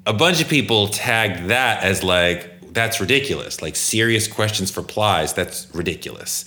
[0.06, 3.60] A bunch of people tagged that as like, that's ridiculous.
[3.60, 6.44] Like, serious questions for plies, that's ridiculous.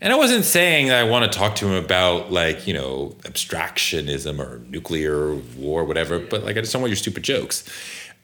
[0.00, 3.16] And I wasn't saying that I want to talk to him about like, you know,
[3.22, 7.64] abstractionism or nuclear war, or whatever, but like, I just don't want your stupid jokes.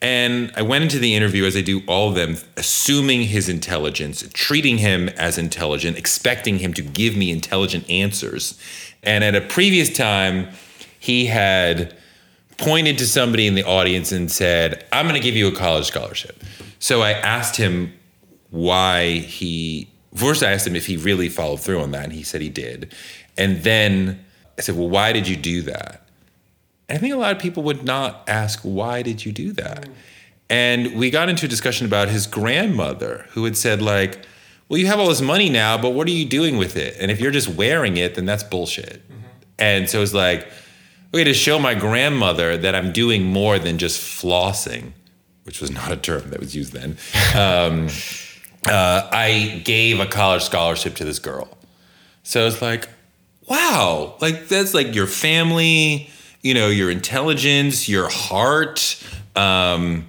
[0.02, 4.26] And I went into the interview, as I do all of them, assuming his intelligence,
[4.32, 8.58] treating him as intelligent, expecting him to give me intelligent answers.
[9.02, 10.48] And at a previous time,
[11.00, 11.96] he had
[12.58, 15.86] pointed to somebody in the audience and said, I'm going to give you a college
[15.86, 16.44] scholarship.
[16.78, 17.92] So I asked him
[18.50, 22.22] why he, first, I asked him if he really followed through on that, and he
[22.22, 22.94] said he did.
[23.36, 24.24] And then
[24.58, 26.06] I said, Well, why did you do that?
[26.88, 29.88] And I think a lot of people would not ask, Why did you do that?
[30.50, 34.26] And we got into a discussion about his grandmother who had said, like,
[34.68, 36.96] well, you have all this money now, but what are you doing with it?
[37.00, 39.08] And if you're just wearing it, then that's bullshit.
[39.08, 39.26] Mm-hmm.
[39.60, 40.48] And so it's like,
[41.12, 44.92] okay, to show my grandmother that I'm doing more than just flossing,
[45.44, 46.96] which was not a term that was used then,
[47.34, 47.88] um,
[48.66, 51.56] uh, I gave a college scholarship to this girl.
[52.22, 52.88] So it's like,
[53.48, 56.10] wow, like that's like your family,
[56.42, 59.02] you know, your intelligence, your heart.
[59.34, 60.06] Um,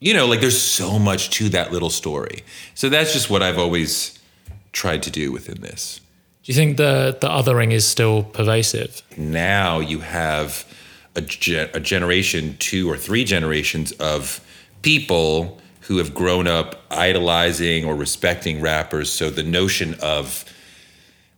[0.00, 2.44] you know, like there's so much to that little story.
[2.74, 4.18] So that's just what I've always
[4.72, 6.00] tried to do within this.
[6.44, 9.02] Do you think the the othering is still pervasive?
[9.16, 10.66] Now you have
[11.16, 11.20] a,
[11.72, 14.40] a generation, two or three generations of
[14.82, 19.10] people who have grown up idolizing or respecting rappers.
[19.10, 20.44] So the notion of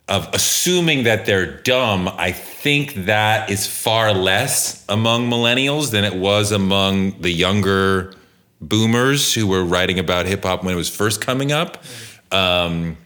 [0.08, 6.14] of assuming that they're dumb, I think that is far less among millennials than it
[6.14, 8.14] was among the younger
[8.60, 11.84] boomers who were writing about hip hop when it was first coming up.
[12.32, 12.96] Um,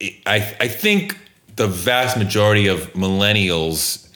[0.00, 1.18] I I think
[1.56, 4.08] the vast majority of millennials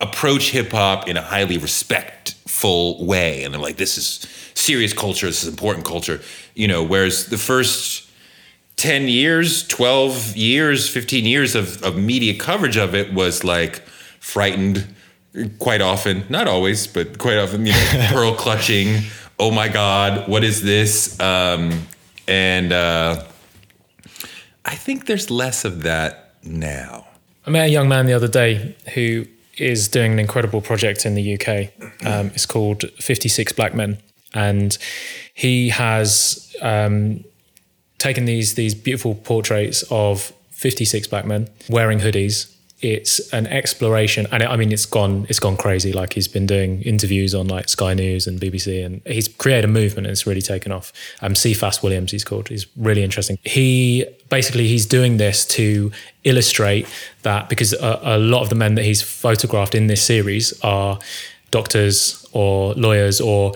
[0.00, 5.26] approach hip hop in a highly respectful way, and they're like, "This is serious culture.
[5.26, 6.20] This is important culture."
[6.54, 8.10] You know, whereas the first
[8.76, 13.82] 10 years, 12 years, 15 years of, of media coverage of it was like
[14.20, 14.86] frightened
[15.58, 19.02] quite often, not always, but quite often, you know, pearl clutching.
[19.38, 21.18] Oh my God, what is this?
[21.20, 21.86] Um,
[22.26, 23.24] and uh,
[24.64, 27.06] I think there's less of that now.
[27.46, 31.14] I met a young man the other day who is doing an incredible project in
[31.14, 31.72] the UK.
[32.06, 33.98] Um, it's called 56 Black Men.
[34.32, 34.76] And
[35.34, 37.24] he has um,
[37.98, 44.42] taken these, these beautiful portraits of 56 black men wearing hoodies it's an exploration and
[44.42, 45.92] i mean it's gone it's gone crazy.
[45.92, 49.68] Like he's been doing interviews on like sky news and bbc and he's created a
[49.68, 50.92] movement and it's really taken off.
[51.20, 52.48] Um cephas williams he's called.
[52.48, 53.38] He's really interesting.
[53.42, 55.92] He basically he's doing this to
[56.24, 56.86] illustrate
[57.22, 60.98] that because a, a lot of the men that he's photographed in this series are
[61.50, 63.52] doctors or lawyers or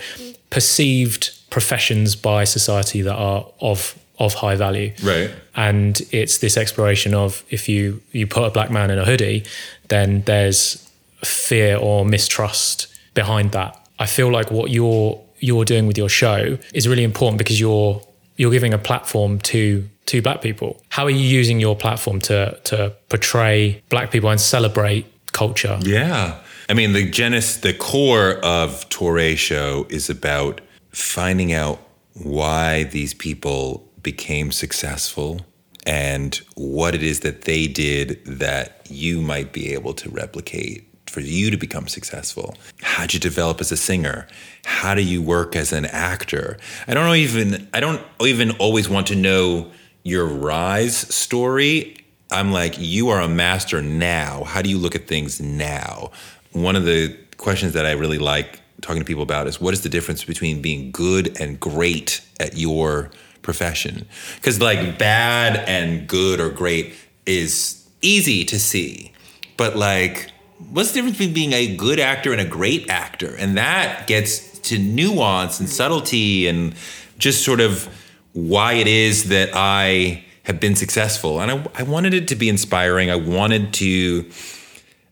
[0.50, 4.92] perceived professions by society that are of of high value.
[5.02, 5.30] Right.
[5.54, 9.44] And it's this exploration of if you you put a black man in a hoodie,
[9.88, 10.90] then there's
[11.22, 13.80] fear or mistrust behind that.
[13.98, 18.02] I feel like what you're you're doing with your show is really important because you're
[18.36, 20.82] you're giving a platform to to black people.
[20.90, 25.78] How are you using your platform to to portray black people and celebrate culture?
[25.82, 26.40] Yeah.
[26.68, 30.60] I mean the genesis the core of Touré show is about
[30.90, 31.78] finding out
[32.14, 35.40] why these people became successful
[35.86, 41.20] and what it is that they did that you might be able to replicate for
[41.20, 42.56] you to become successful.
[42.80, 44.26] How'd you develop as a singer?
[44.64, 46.56] How do you work as an actor?
[46.88, 49.70] I don't even I don't even always want to know
[50.02, 51.96] your rise story.
[52.30, 54.44] I'm like, you are a master now.
[54.44, 56.10] How do you look at things now?
[56.52, 59.82] One of the questions that I really like talking to people about is what is
[59.82, 63.10] the difference between being good and great at your
[63.44, 64.06] profession?
[64.34, 69.12] Because like bad and good or great is easy to see,
[69.56, 70.32] but like
[70.70, 73.34] what's the difference between being a good actor and a great actor?
[73.36, 76.74] And that gets to nuance and subtlety and
[77.18, 77.88] just sort of
[78.32, 81.40] why it is that I have been successful.
[81.40, 83.10] And I, I wanted it to be inspiring.
[83.10, 84.30] I wanted to,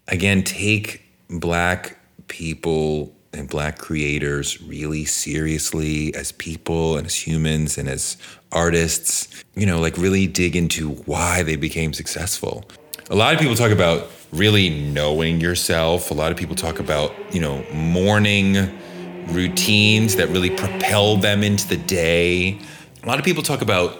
[0.08, 1.96] again, take Black
[2.28, 8.16] people and Black creators really seriously as people and as humans and as
[8.50, 12.64] artists, you know, like really dig into why they became successful.
[13.10, 16.10] A lot of people talk about really knowing yourself.
[16.10, 18.78] A lot of people talk about, you know, morning
[19.28, 22.58] routines that really propel them into the day.
[23.02, 23.98] A lot of people talk about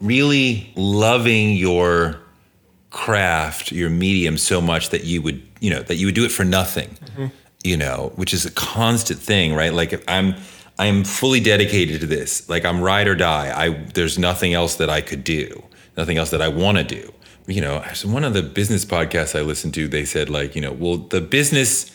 [0.00, 2.20] really loving your
[2.90, 6.32] craft, your medium so much that you would, you know, that you would do it
[6.32, 6.88] for nothing.
[6.88, 7.26] Mm-hmm.
[7.62, 9.72] You know, which is a constant thing, right?
[9.72, 10.34] Like I'm
[10.78, 12.48] I'm fully dedicated to this.
[12.48, 13.52] Like I'm ride or die.
[13.54, 15.62] I there's nothing else that I could do.
[15.96, 17.12] Nothing else that I want to do.
[17.46, 20.72] You know, one of the business podcasts I listened to, they said like, you know,
[20.72, 21.90] well, the business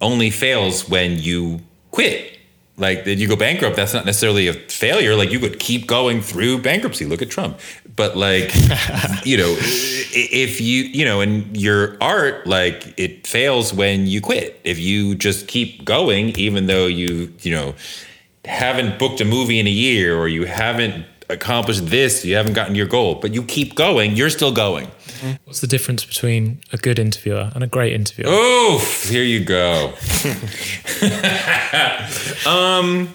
[0.00, 2.39] only fails when you quit
[2.80, 5.14] like did you go bankrupt that's not necessarily a failure.
[5.14, 7.04] Like you could keep going through bankruptcy.
[7.04, 7.60] Look at trump.
[7.94, 8.52] But like
[9.24, 14.60] you know if you you know in your art like it fails when you quit.
[14.64, 17.74] If you just keep going even though you you know
[18.44, 22.74] haven't booked a movie in a year or you haven't accomplished this you haven't gotten
[22.74, 24.90] your goal but you keep going you're still going
[25.44, 28.28] What's the difference between a good interviewer and a great interviewer?
[28.28, 28.78] Oh,
[29.08, 29.88] here you go.
[32.46, 33.08] um,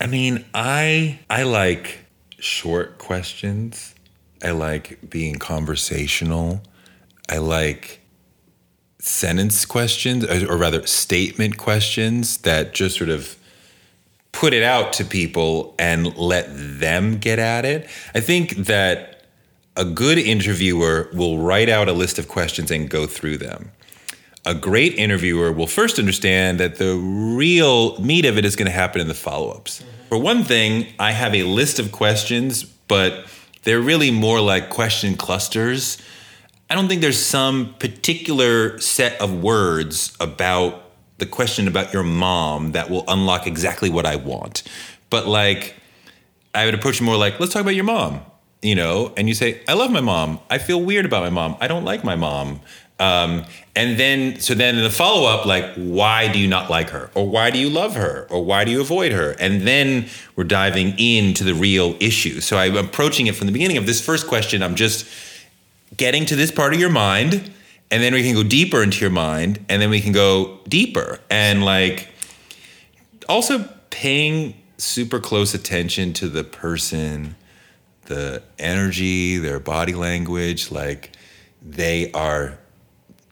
[0.00, 2.00] I mean, I I like
[2.38, 3.94] short questions.
[4.42, 6.62] I like being conversational.
[7.28, 8.00] I like
[8.98, 13.36] sentence questions, or rather, statement questions that just sort of
[14.32, 17.88] put it out to people and let them get at it.
[18.14, 19.15] I think that
[19.76, 23.70] a good interviewer will write out a list of questions and go through them.
[24.44, 28.72] A great interviewer will first understand that the real meat of it is going to
[28.72, 29.82] happen in the follow ups.
[29.82, 30.08] Mm-hmm.
[30.08, 33.26] For one thing, I have a list of questions, but
[33.64, 35.98] they're really more like question clusters.
[36.70, 40.82] I don't think there's some particular set of words about
[41.18, 44.62] the question about your mom that will unlock exactly what I want.
[45.10, 45.74] But like,
[46.54, 48.20] I would approach it more like, let's talk about your mom
[48.66, 50.40] you know, and you say, I love my mom.
[50.50, 51.56] I feel weird about my mom.
[51.60, 52.60] I don't like my mom.
[52.98, 57.10] Um, and then, so then the follow up, like, why do you not like her?
[57.14, 58.26] Or why do you love her?
[58.30, 59.36] Or why do you avoid her?
[59.38, 62.40] And then we're diving into the real issue.
[62.40, 64.62] So I'm approaching it from the beginning of this first question.
[64.62, 65.06] I'm just
[65.96, 67.52] getting to this part of your mind.
[67.90, 69.64] And then we can go deeper into your mind.
[69.68, 71.20] And then we can go deeper.
[71.30, 72.08] And like,
[73.28, 77.36] also paying super close attention to the person
[78.06, 81.12] the energy, their body language, like
[81.62, 82.58] they are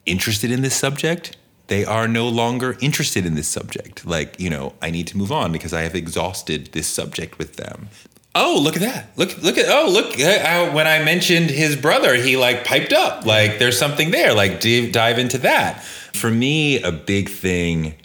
[0.05, 1.37] interested in this subject.
[1.67, 4.05] They are no longer interested in this subject.
[4.05, 7.55] Like, you know, I need to move on because I have exhausted this subject with
[7.55, 7.89] them.
[8.35, 9.17] Oh, look at that.
[9.17, 13.25] Look, look at, oh, look, uh, when I mentioned his brother, he like piped up.
[13.25, 14.33] Like, there's something there.
[14.33, 15.81] Like, dive, dive into that.
[15.83, 17.95] For me, a big thing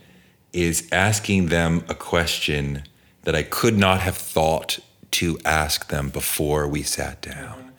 [0.53, 2.85] is asking them a question
[3.23, 4.79] that I could not have thought
[5.13, 7.73] to ask them before we sat down.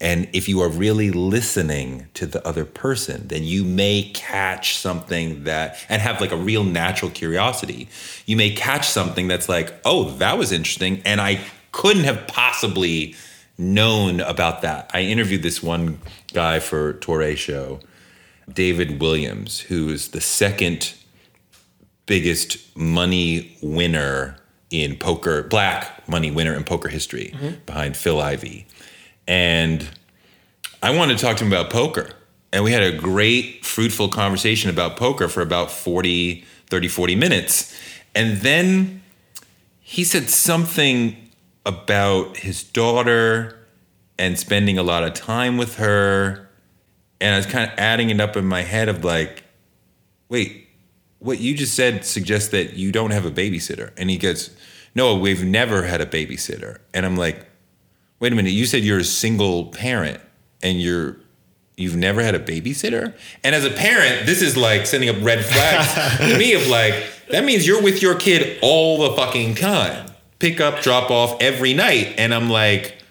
[0.00, 5.44] And if you are really listening to the other person, then you may catch something
[5.44, 7.88] that, and have like a real natural curiosity.
[8.26, 11.00] You may catch something that's like, oh, that was interesting.
[11.06, 11.40] And I
[11.72, 13.14] couldn't have possibly
[13.56, 14.90] known about that.
[14.92, 15.98] I interviewed this one
[16.34, 17.80] guy for Touré Show,
[18.52, 20.92] David Williams, who is the second
[22.04, 24.36] biggest money winner
[24.70, 27.54] in poker, black money winner in poker history mm-hmm.
[27.66, 28.66] behind Phil Ivey.
[29.28, 29.88] And
[30.82, 32.10] I wanted to talk to him about poker.
[32.52, 37.80] And we had a great, fruitful conversation about poker for about 40, 30, 40 minutes.
[38.14, 39.02] And then
[39.80, 41.16] he said something
[41.64, 43.58] about his daughter
[44.18, 46.48] and spending a lot of time with her.
[47.20, 49.44] And I was kind of adding it up in my head of like,
[50.28, 50.65] wait,
[51.26, 53.92] what you just said suggests that you don't have a babysitter.
[53.96, 54.56] And he goes,
[54.94, 56.78] no, we've never had a babysitter.
[56.94, 57.46] And I'm like,
[58.20, 60.20] wait a minute, you said you're a single parent
[60.62, 61.18] and you're
[61.76, 63.14] you've never had a babysitter?
[63.44, 66.94] And as a parent, this is like sending up red flags to me of like,
[67.30, 70.10] that means you're with your kid all the fucking time.
[70.38, 72.14] Pick up, drop off every night.
[72.16, 73.02] And I'm like,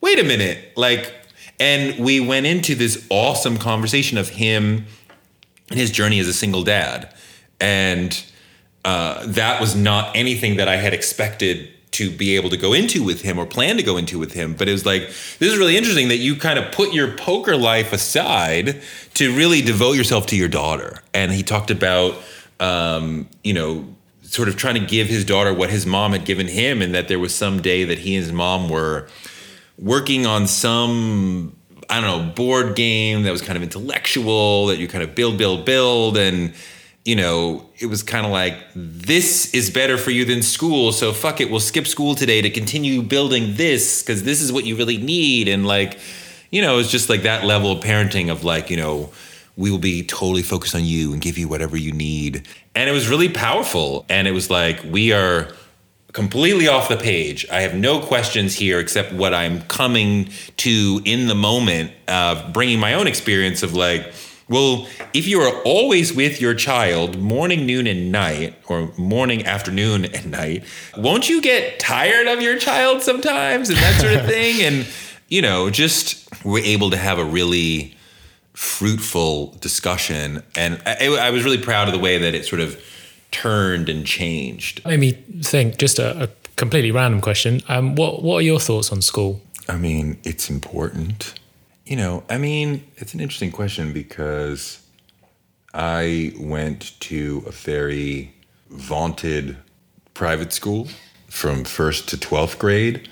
[0.00, 0.72] wait a minute.
[0.76, 1.12] Like,
[1.60, 4.86] and we went into this awesome conversation of him
[5.68, 7.14] and his journey as a single dad.
[7.62, 8.24] And
[8.84, 13.04] uh, that was not anything that I had expected to be able to go into
[13.04, 14.54] with him or plan to go into with him.
[14.54, 17.56] But it was like, this is really interesting that you kind of put your poker
[17.56, 18.82] life aside
[19.14, 21.02] to really devote yourself to your daughter.
[21.14, 22.16] And he talked about,
[22.60, 23.86] um, you know,
[24.22, 27.08] sort of trying to give his daughter what his mom had given him, and that
[27.08, 29.06] there was some day that he and his mom were
[29.78, 31.54] working on some
[31.90, 35.36] I don't know board game that was kind of intellectual that you kind of build,
[35.36, 36.54] build, build, and
[37.04, 41.12] you know it was kind of like this is better for you than school, so
[41.12, 44.76] fuck it, we'll skip school today to continue building this because this is what you
[44.76, 45.98] really need, and like
[46.50, 49.10] you know it's just like that level of parenting of like you know
[49.56, 52.92] we will be totally focused on you and give you whatever you need, and it
[52.92, 55.52] was really powerful, and it was like we are
[56.12, 57.46] completely off the page.
[57.50, 60.28] I have no questions here except what I'm coming
[60.58, 64.12] to in the moment of bringing my own experience of like,
[64.52, 70.04] well, if you are always with your child morning, noon, and night, or morning, afternoon,
[70.04, 70.64] and night,
[70.96, 74.62] won't you get tired of your child sometimes and that sort of thing?
[74.62, 74.86] and,
[75.28, 77.96] you know, just we're able to have a really
[78.52, 80.42] fruitful discussion.
[80.54, 82.80] And I, I was really proud of the way that it sort of
[83.32, 84.84] turned and changed?
[84.84, 85.78] Made me think.
[85.78, 87.62] Just a, a completely random question.
[87.68, 89.40] Um, what What are your thoughts on school?
[89.68, 91.34] I mean, it's important.
[91.92, 94.80] You know, I mean, it's an interesting question because
[95.74, 98.34] I went to a very
[98.70, 99.58] vaunted
[100.14, 100.88] private school
[101.28, 103.10] from first to 12th grade.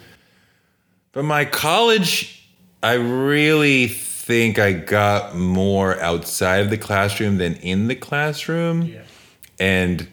[1.13, 2.49] But my college,
[2.83, 8.83] I really think I got more outside of the classroom than in the classroom.
[8.87, 9.03] Yeah
[9.61, 10.09] and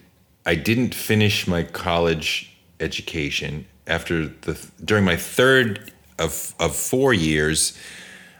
[0.46, 7.76] I didn't finish my college education after the during my third of of four years.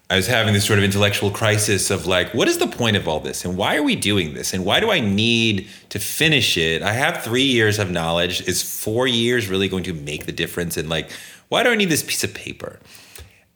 [0.10, 3.10] I was having this sort of intellectual crisis of like, what is the point of
[3.10, 3.44] all this?
[3.44, 4.54] And why are we doing this?
[4.54, 6.82] And why do I need to finish it?
[6.82, 8.48] I have three years of knowledge.
[8.48, 10.78] Is four years really going to make the difference?
[10.78, 11.12] And like,
[11.50, 12.80] why do I need this piece of paper?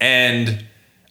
[0.02, 0.66] And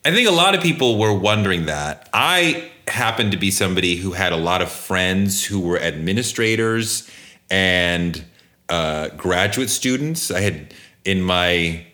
[0.05, 2.11] I think a lot of people were wondering that.
[2.13, 7.09] I happened to be somebody who had a lot of friends who were administrators
[7.51, 8.25] and
[8.69, 10.31] uh, graduate students.
[10.31, 10.75] I had
[11.05, 11.87] in my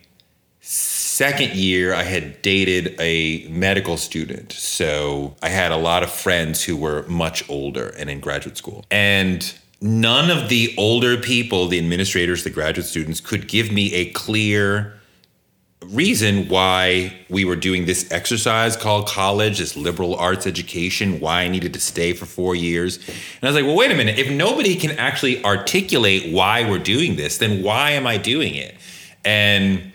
[1.17, 4.53] second year, I had dated a medical student.
[4.53, 8.85] So I had a lot of friends who were much older and in graduate school.
[8.91, 14.11] And none of the older people, the administrators, the graduate students, could give me a
[14.11, 14.93] clear
[15.87, 21.49] reason why we were doing this exercise called college, this liberal arts education, why I
[21.49, 22.99] needed to stay for four years.
[22.99, 24.19] And I was like, well, wait a minute.
[24.19, 28.75] If nobody can actually articulate why we're doing this, then why am I doing it?
[29.25, 29.93] And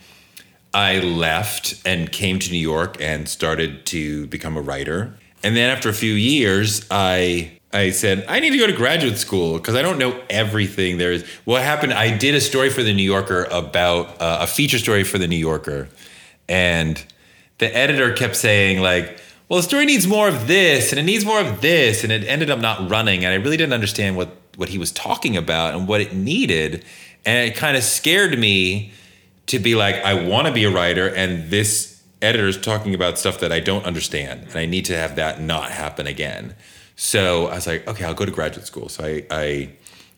[0.73, 5.17] I left and came to New York and started to become a writer.
[5.43, 9.17] And then after a few years, I I said, I need to go to graduate
[9.17, 11.25] school because I don't know everything there is.
[11.45, 15.05] What happened, I did a story for the New Yorker about uh, a feature story
[15.05, 15.87] for the New Yorker.
[16.49, 17.01] And
[17.59, 21.23] the editor kept saying, like, well, the story needs more of this and it needs
[21.23, 22.03] more of this.
[22.03, 23.23] And it ended up not running.
[23.23, 26.83] And I really didn't understand what, what he was talking about and what it needed.
[27.25, 28.91] And it kind of scared me
[29.51, 31.07] to be like, I want to be a writer.
[31.07, 34.47] And this editor is talking about stuff that I don't understand.
[34.47, 36.55] And I need to have that not happen again.
[36.95, 38.89] So I was like, okay, I'll go to graduate school.
[38.89, 39.69] So I, I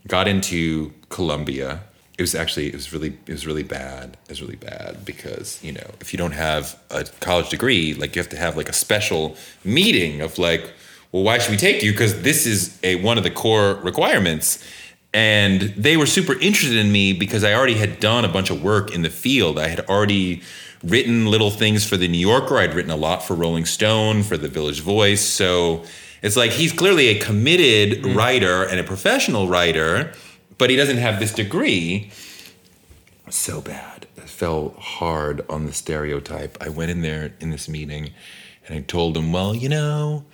[0.08, 1.82] got into Columbia.
[2.18, 4.18] It was actually it was really it was really bad.
[4.26, 8.16] It was really bad because you know if you don't have a college degree, like
[8.16, 10.72] you have to have like a special meeting of like,
[11.12, 11.92] well, why should we take you?
[11.92, 14.64] Because this is a one of the core requirements.
[15.14, 18.64] And they were super interested in me because I already had done a bunch of
[18.64, 19.60] work in the field.
[19.60, 20.42] I had already
[20.84, 22.58] written little things for the New Yorker.
[22.58, 25.22] I'd written a lot for Rolling Stone, for the Village Voice.
[25.22, 25.84] So
[26.22, 28.16] it's like he's clearly a committed mm.
[28.16, 30.14] writer and a professional writer,
[30.58, 32.12] but he doesn't have this degree.
[33.30, 34.08] So bad.
[34.18, 36.58] It fell hard on the stereotype.
[36.62, 38.12] I went in there in this meeting
[38.68, 40.26] and I told him, well, you know,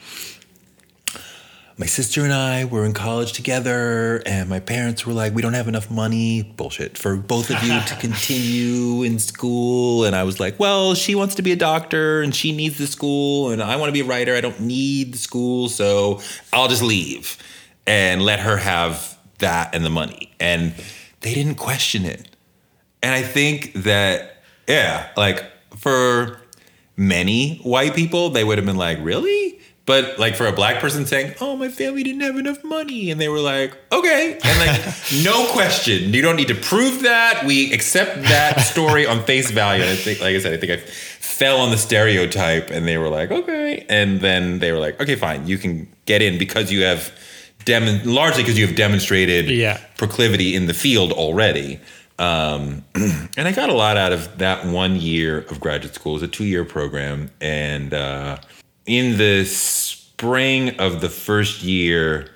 [1.80, 5.54] my sister and I were in college together, and my parents were like, we don't
[5.54, 10.04] have enough money, bullshit, for both of you to continue in school.
[10.04, 12.86] And I was like, well, she wants to be a doctor and she needs the
[12.86, 14.36] school, and I want to be a writer.
[14.36, 16.20] I don't need the school, so
[16.52, 17.38] I'll just leave
[17.88, 20.34] and let her have that and the money.
[20.38, 20.74] And
[21.22, 22.28] they didn't question it.
[23.02, 25.46] And I think that, yeah, like
[25.78, 26.42] for
[26.98, 29.59] many white people, they would have been like, really?
[29.90, 33.20] But like for a black person saying, "Oh, my family didn't have enough money," and
[33.20, 34.80] they were like, "Okay," and like
[35.24, 37.44] no question, you don't need to prove that.
[37.44, 39.82] We accept that story on face value.
[39.82, 43.00] And I think, like I said, I think I fell on the stereotype and they
[43.00, 43.84] were like, okay.
[43.90, 47.12] And then they were like, okay, fine, you can get in because you have
[47.66, 49.80] dem- largely because you have demonstrated Yeah.
[49.98, 51.80] proclivity in the field already.
[52.20, 52.84] Um,
[53.38, 56.12] and I got a lot out of that one year of graduate school.
[56.12, 57.32] It was a two year program.
[57.42, 58.38] And uh,
[58.90, 62.32] in the spring of the first year,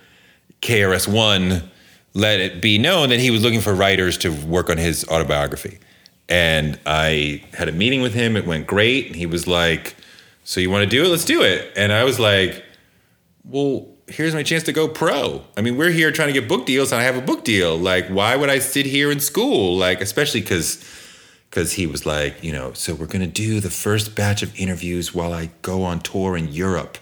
[0.61, 1.71] KRS One
[2.13, 5.79] let it be known that he was looking for writers to work on his autobiography.
[6.29, 8.37] And I had a meeting with him.
[8.37, 9.07] It went great.
[9.07, 9.95] And he was like,
[10.43, 11.07] So you want to do it?
[11.07, 11.73] Let's do it.
[11.75, 12.63] And I was like,
[13.43, 15.43] Well, here's my chance to go pro.
[15.57, 17.77] I mean, we're here trying to get book deals and I have a book deal.
[17.77, 19.75] Like, why would I sit here in school?
[19.75, 20.83] Like, especially because
[21.53, 25.13] because he was like, you know, so we're gonna do the first batch of interviews
[25.13, 26.97] while I go on tour in Europe.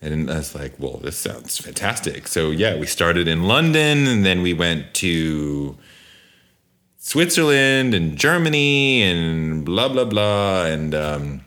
[0.00, 2.28] And I was like, well, this sounds fantastic.
[2.28, 5.76] So yeah, we started in London and then we went to
[6.98, 10.66] Switzerland and Germany and blah blah blah.
[10.66, 11.40] And um,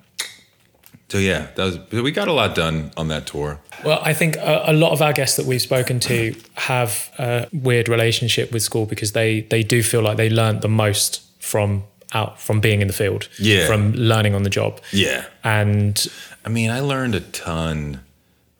[1.07, 3.61] so yeah, that was we got a lot done on that tour.
[3.85, 7.47] Well, I think a, a lot of our guests that we've spoken to have a
[7.53, 11.85] weird relationship with school because they they do feel like they learned the most from
[12.15, 13.67] out from being in the field, Yeah.
[13.67, 15.25] from learning on the job, Yeah.
[15.43, 16.07] and
[16.45, 17.99] I mean, I learned a ton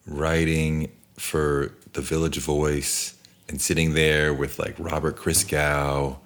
[0.06, 3.14] writing for the Village Voice
[3.48, 6.18] and sitting there with like Robert Christgau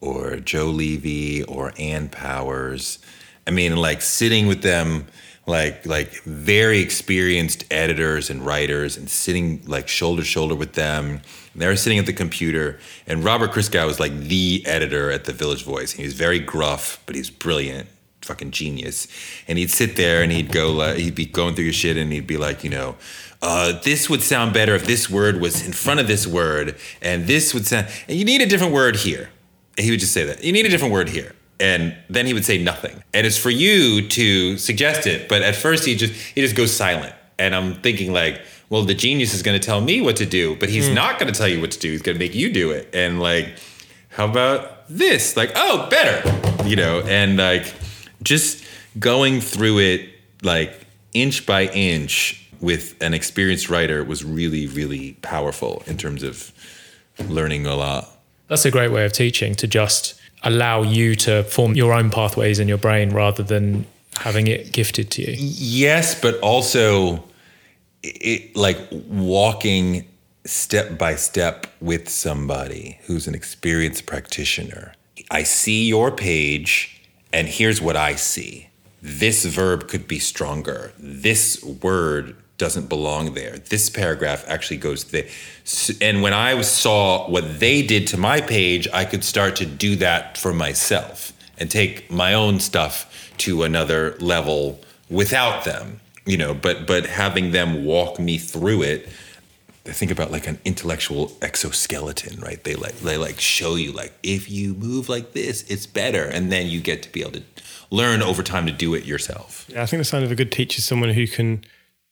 [0.00, 2.98] or Joe Levy or Ann Powers.
[3.46, 5.06] I mean, like sitting with them,
[5.46, 11.20] like like very experienced editors and writers, and sitting like shoulder to shoulder with them.
[11.58, 15.24] And they were sitting at the computer, and Robert Christgau was like the editor at
[15.24, 15.90] the Village Voice.
[15.90, 17.88] He was very gruff, but he's brilliant
[18.22, 19.08] fucking genius.
[19.48, 22.12] And he'd sit there and he'd go, like, he'd be going through your shit and
[22.12, 22.94] he'd be like, you know,
[23.42, 27.26] uh, this would sound better if this word was in front of this word, and
[27.26, 29.28] this would sound, and you need a different word here.
[29.76, 30.44] And he would just say that.
[30.44, 31.34] You need a different word here.
[31.58, 33.02] And then he would say nothing.
[33.12, 35.28] And it's for you to suggest it.
[35.28, 37.16] But at first he just he just goes silent.
[37.36, 40.68] And I'm thinking like, well, the genius is gonna tell me what to do, but
[40.68, 40.94] he's hmm.
[40.94, 41.90] not gonna tell you what to do.
[41.90, 42.88] He's gonna make you do it.
[42.94, 43.58] And like,
[44.10, 45.36] how about this?
[45.36, 46.66] Like, oh, better.
[46.66, 47.72] You know, and like
[48.22, 48.64] just
[48.98, 50.10] going through it
[50.42, 56.52] like inch by inch with an experienced writer was really, really powerful in terms of
[57.28, 58.08] learning a lot.
[58.48, 62.58] that's a great way of teaching to just allow you to form your own pathways
[62.58, 63.84] in your brain rather than
[64.18, 65.34] having it gifted to you.
[65.38, 67.24] Yes, but also
[68.02, 70.06] it, like walking
[70.44, 74.94] step by step with somebody who's an experienced practitioner.
[75.30, 76.98] I see your page
[77.32, 78.68] and here's what I see.
[79.02, 80.92] This verb could be stronger.
[80.98, 83.58] This word doesn't belong there.
[83.58, 85.28] This paragraph actually goes there.
[86.00, 89.94] And when I saw what they did to my page, I could start to do
[89.96, 96.54] that for myself and take my own stuff to another level without them, you know,
[96.54, 99.08] but but having them walk me through it
[99.88, 102.62] I think about like an intellectual exoskeleton, right?
[102.62, 106.52] They like they like show you like if you move like this, it's better, and
[106.52, 107.42] then you get to be able to
[107.90, 109.66] learn over time to do it yourself.
[109.68, 111.64] Yeah, I think the sign of a good teacher is someone who can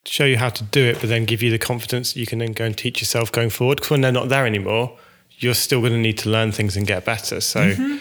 [0.06, 2.38] show you how to do it, but then give you the confidence that you can
[2.38, 3.76] then go and teach yourself going forward.
[3.76, 4.96] Because when they're not there anymore,
[5.38, 7.40] you're still going to need to learn things and get better.
[7.40, 7.96] So mm-hmm.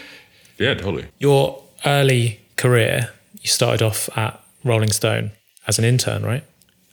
[0.57, 1.07] Yeah, totally.
[1.19, 3.09] Your early career,
[3.41, 5.31] you started off at Rolling Stone
[5.67, 6.43] as an intern, right?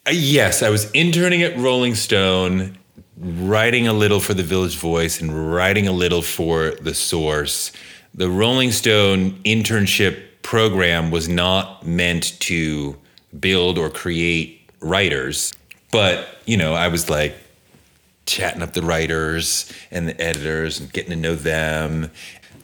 [0.07, 2.77] Uh, yes, I was interning at Rolling Stone,
[3.17, 7.73] writing a little for the Village Voice and writing a little for the Source.
[8.15, 12.97] The Rolling Stone internship program was not meant to
[13.39, 15.55] build or create writers,
[15.93, 17.35] but you know, I was like
[18.27, 22.11] chatting up the writers and the editors and getting to know them.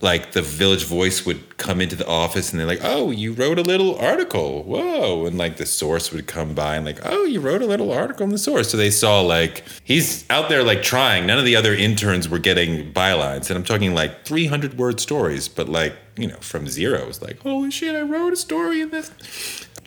[0.00, 3.58] Like the Village Voice would come into the office and they're like, "Oh, you wrote
[3.58, 7.40] a little article, whoa!" And like the Source would come by and like, "Oh, you
[7.40, 10.82] wrote a little article in the Source." So they saw like he's out there like
[10.82, 11.26] trying.
[11.26, 15.48] None of the other interns were getting bylines, and I'm talking like 300 word stories,
[15.48, 18.80] but like you know from zero, it was like, "Holy shit, I wrote a story
[18.80, 19.10] in this."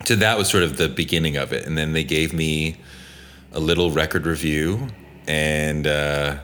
[0.05, 2.77] So that was sort of the beginning of it, and then they gave me
[3.53, 4.87] a little record review,
[5.27, 6.39] and uh,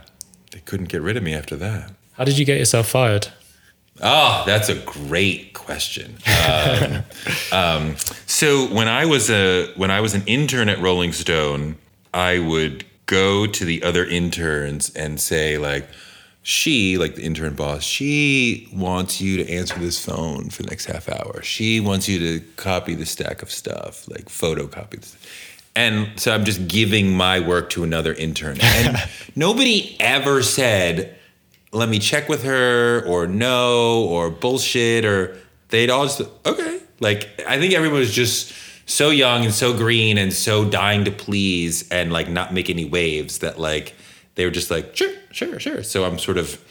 [0.51, 1.91] they couldn't get rid of me after that.
[2.13, 3.27] How did you get yourself fired?
[4.01, 6.17] Oh, that's a great question.
[6.47, 7.03] Um,
[7.51, 7.95] um,
[8.25, 11.77] so when I was a when I was an intern at Rolling Stone,
[12.13, 15.87] I would go to the other interns and say like,
[16.43, 20.85] she like the intern boss, she wants you to answer this phone for the next
[20.85, 21.41] half hour.
[21.41, 25.01] She wants you to copy the stack of stuff, like photocopy.
[25.01, 25.17] This.
[25.75, 28.97] And so I'm just giving my work to another intern, and
[29.35, 31.16] nobody ever said
[31.77, 35.37] let me check with her or no or bullshit or
[35.69, 38.53] they'd all just okay Like I think everyone was just
[38.85, 42.85] so young and so green and so dying to please and like not make any
[42.85, 43.93] waves that like
[44.35, 45.83] they were just like sure, sure, sure.
[45.83, 46.63] So I'm sort of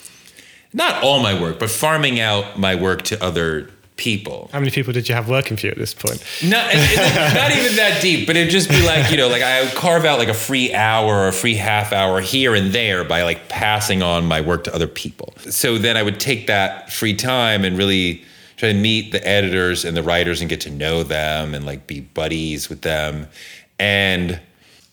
[0.72, 4.51] not all my work, but farming out my work to other people.
[4.53, 6.22] How many people did you have working for you at this point?
[6.42, 6.76] Not, not
[7.57, 10.18] even that deep, but it'd just be like, you know, like I would carve out
[10.18, 14.03] like a free hour or a free half hour here and there by like passing
[14.03, 15.32] on my work to other people.
[15.49, 18.22] So then I would take that free time and really
[18.57, 21.86] try to meet the editors and the writers and get to know them and like
[21.86, 23.26] be buddies with them.
[23.78, 24.40] And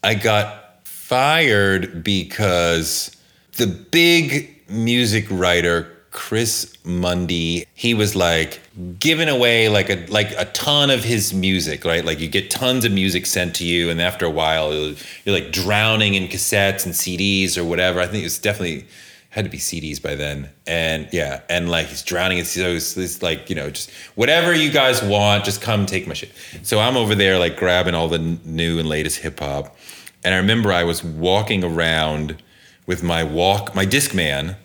[0.04, 3.16] I got fired because
[3.54, 8.62] the big music writer Chris Mundy, he was like
[9.00, 12.06] giving away like a like a ton of his music, right?
[12.06, 14.96] Like you get tons of music sent to you, and after a while, you're
[15.26, 18.00] like drowning in cassettes and CDs or whatever.
[18.00, 18.86] I think it was definitely
[19.32, 22.96] had to be CDs by then, and yeah, and like he's drowning in so it's,
[22.96, 26.32] it's like you know just whatever you guys want, just come take my shit.
[26.62, 29.76] So I'm over there like grabbing all the new and latest hip hop,
[30.24, 32.42] and I remember I was walking around
[32.86, 34.58] with my walk my Discman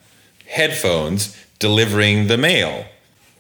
[0.49, 2.87] headphones delivering the mail.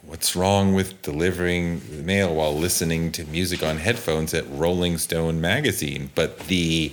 [0.02, 5.40] What's wrong with delivering the mail while listening to music on headphones at Rolling Stone
[5.40, 6.10] magazine?
[6.14, 6.92] But the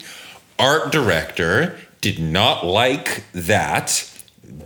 [0.60, 3.90] art director did not like that,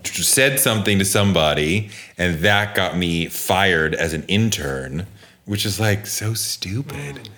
[0.04, 5.06] said something to somebody, and that got me fired as an intern,
[5.46, 7.30] which is like so stupid.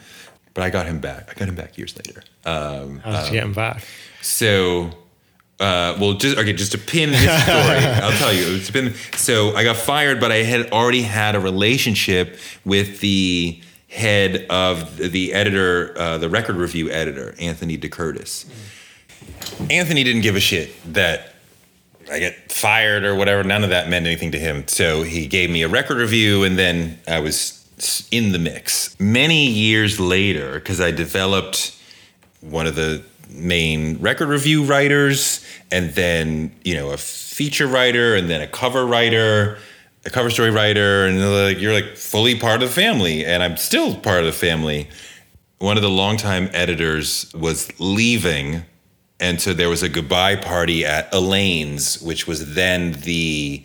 [0.53, 1.29] But I got him back.
[1.29, 2.23] I got him back years later.
[2.45, 3.83] Um, How did you get him back?
[4.21, 4.91] so
[5.61, 8.55] uh, well, just okay, just to pin this story, I'll tell you.
[8.55, 13.61] It's been so I got fired, but I had already had a relationship with the
[13.87, 18.45] head of the editor, uh, the record review editor, Anthony DeCurtis.
[19.69, 21.35] Anthony didn't give a shit that
[22.11, 23.43] I get fired or whatever.
[23.43, 24.67] None of that meant anything to him.
[24.67, 28.99] So he gave me a record review, and then I was in the mix.
[28.99, 31.77] Many years later, because I developed
[32.41, 38.29] one of the main record review writers and then you know a feature writer and
[38.29, 39.57] then a cover writer
[40.05, 43.57] a cover story writer and like you're like fully part of the family and i'm
[43.57, 44.87] still part of the family.
[45.59, 48.63] One of the longtime editors was leaving
[49.19, 53.63] and so there was a goodbye party at elaine's which was then the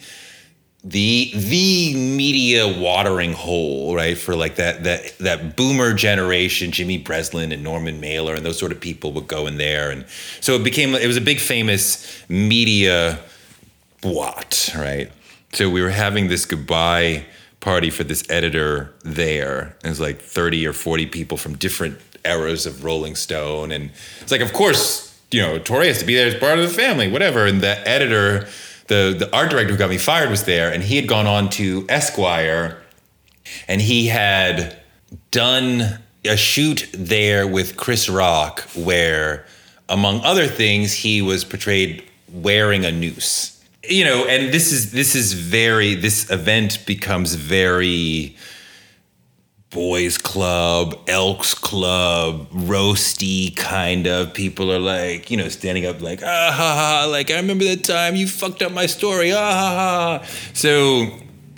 [0.84, 4.16] the the media watering hole, right?
[4.16, 8.72] For like that that that boomer generation, Jimmy Breslin and Norman Mailer and those sort
[8.72, 10.06] of people would go in there, and
[10.40, 13.18] so it became it was a big famous media
[14.02, 15.10] what, right?
[15.52, 17.24] So we were having this goodbye
[17.60, 22.66] party for this editor there, and it's like thirty or forty people from different eras
[22.66, 26.28] of Rolling Stone, and it's like, of course, you know, Touré has to be there
[26.28, 28.46] as part of the family, whatever, and the editor
[28.88, 31.50] the the art director who got me fired was there, and he had gone on
[31.50, 32.82] to Esquire,
[33.68, 34.76] and he had
[35.30, 39.46] done a shoot there with Chris Rock, where,
[39.88, 43.52] among other things, he was portrayed wearing a noose.
[43.88, 48.36] You know, and this is this is very this event becomes very
[49.70, 54.32] boys club, elks club, roasty kind of.
[54.32, 57.84] People are like, you know, standing up like, ah ha ha, like I remember that
[57.84, 60.26] time you fucked up my story, ah ha ha.
[60.54, 61.06] So,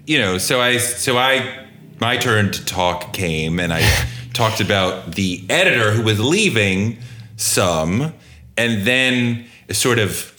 [0.06, 1.66] you know, so I so I
[2.00, 3.82] my turn to talk came and I
[4.32, 6.98] talked about the editor who was leaving
[7.36, 8.12] some
[8.56, 10.34] and then sort of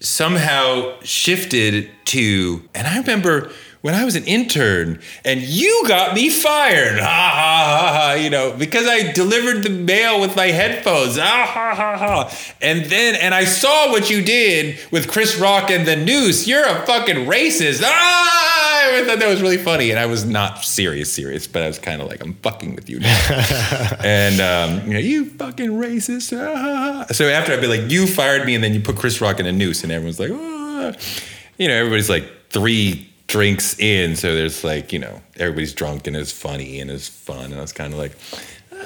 [0.00, 3.50] somehow shifted to and I remember
[3.80, 6.98] when I was an intern and you got me fired.
[7.08, 8.12] Ha ha ha ha.
[8.14, 11.18] You know, because I delivered the mail with my headphones.
[11.18, 12.54] Ah ha ha ha.
[12.60, 16.46] And then, and I saw what you did with Chris Rock and the noose.
[16.46, 17.82] You're a fucking racist.
[17.84, 18.58] Ah!
[18.94, 19.90] I thought that was really funny.
[19.90, 22.88] And I was not serious, serious, but I was kind of like, I'm fucking with
[22.88, 23.96] you now.
[24.04, 26.36] and, um, you know, you fucking racist.
[26.36, 27.12] Ah, ha, ha.
[27.12, 29.46] So after I'd be like, you fired me, and then you put Chris Rock in
[29.46, 30.92] a noose, and everyone's like, ah.
[31.58, 34.16] you know, everybody's like three drinks in.
[34.16, 37.46] So there's like, you know, everybody's drunk and it's funny and it's fun.
[37.46, 38.16] And I was kind of like,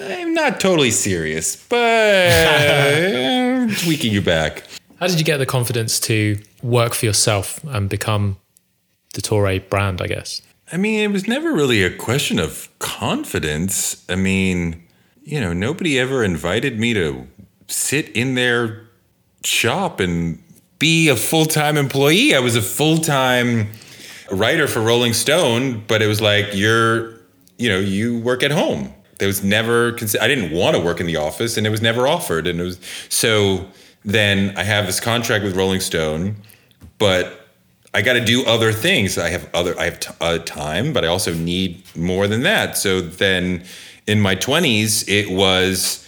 [0.02, 4.64] I'm not totally serious, but I'm tweaking you back.
[4.96, 8.36] How did you get the confidence to work for yourself and become
[9.14, 10.42] the Touré brand, I guess?
[10.72, 14.04] I mean, it was never really a question of confidence.
[14.08, 14.82] I mean,
[15.22, 17.26] you know, nobody ever invited me to
[17.68, 18.88] sit in their
[19.44, 20.42] shop and
[20.78, 22.34] be a full time employee.
[22.34, 23.68] I was a full time
[24.32, 27.14] writer for Rolling Stone, but it was like you're,
[27.58, 28.92] you know, you work at home.
[29.18, 29.94] There was never.
[30.20, 32.46] I didn't want to work in the office, and it was never offered.
[32.46, 33.66] And it was so.
[34.04, 36.34] Then I have this contract with Rolling Stone,
[36.98, 37.42] but
[37.94, 39.18] I got to do other things.
[39.18, 42.76] I have other I have t- uh, time, but I also need more than that.
[42.78, 43.64] So then
[44.06, 46.06] in my 20s it was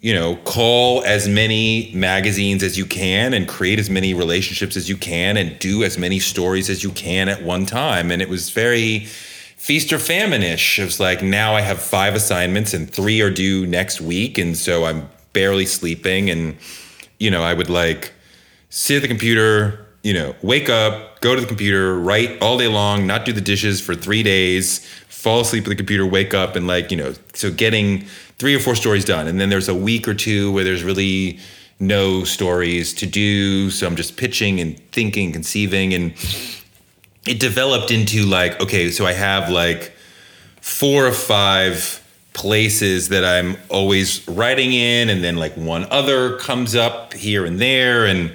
[0.00, 4.88] you know, call as many magazines as you can and create as many relationships as
[4.88, 8.10] you can and do as many stories as you can at one time.
[8.10, 9.00] And it was very
[9.56, 10.78] feast or famine ish.
[10.78, 14.38] It was like, now I have five assignments and three are due next week.
[14.38, 16.30] And so I'm barely sleeping.
[16.30, 16.56] And,
[17.18, 18.12] you know, I would like
[18.70, 22.68] sit at the computer, you know, wake up, go to the computer, write all day
[22.68, 26.56] long, not do the dishes for three days, fall asleep at the computer, wake up,
[26.56, 28.04] and like, you know, so getting
[28.38, 29.26] three or four stories done.
[29.26, 31.38] And then there's a week or two where there's really
[31.80, 33.70] no stories to do.
[33.70, 35.94] So I'm just pitching and thinking, conceiving.
[35.94, 36.14] And
[37.26, 39.92] it developed into like, okay, so I have like
[40.60, 42.00] four or five
[42.32, 47.60] places that I'm always writing in, and then like one other comes up here and
[47.60, 48.06] there.
[48.06, 48.32] And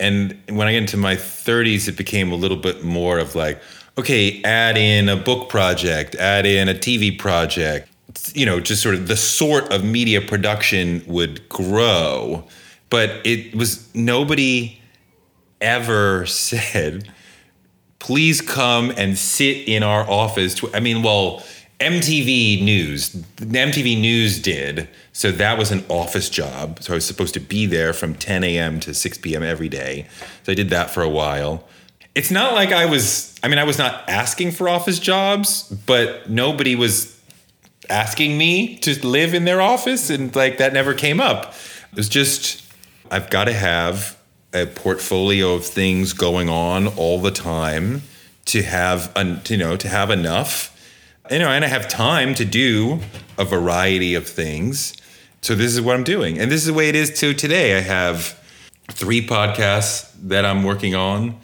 [0.00, 3.60] and when I get into my 30s, it became a little bit more of like,
[3.98, 7.88] okay, add in a book project, add in a TV project,
[8.34, 12.44] you know, just sort of the sort of media production would grow.
[12.90, 14.80] But it was nobody
[15.60, 17.12] ever said,
[17.98, 20.62] please come and sit in our office.
[20.72, 21.42] I mean, well,
[21.80, 24.88] MTV News, MTV News did.
[25.12, 26.82] So that was an office job.
[26.82, 28.80] So I was supposed to be there from 10 a.m.
[28.80, 29.42] to 6 p.m.
[29.42, 30.06] every day.
[30.42, 31.68] So I did that for a while.
[32.14, 36.28] It's not like I was, I mean, I was not asking for office jobs, but
[36.28, 37.17] nobody was
[37.88, 41.54] asking me to live in their office and like that never came up.
[41.92, 42.64] It was just
[43.10, 44.18] I've got to have
[44.52, 48.02] a portfolio of things going on all the time
[48.46, 50.74] to have un, you know to have enough
[51.30, 53.00] you know and I have time to do
[53.38, 54.94] a variety of things.
[55.40, 56.38] So this is what I'm doing.
[56.38, 57.76] And this is the way it is to today.
[57.76, 58.38] I have
[58.90, 61.38] three podcasts that I'm working on,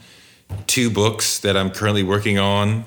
[0.67, 2.85] two books that I'm currently working on,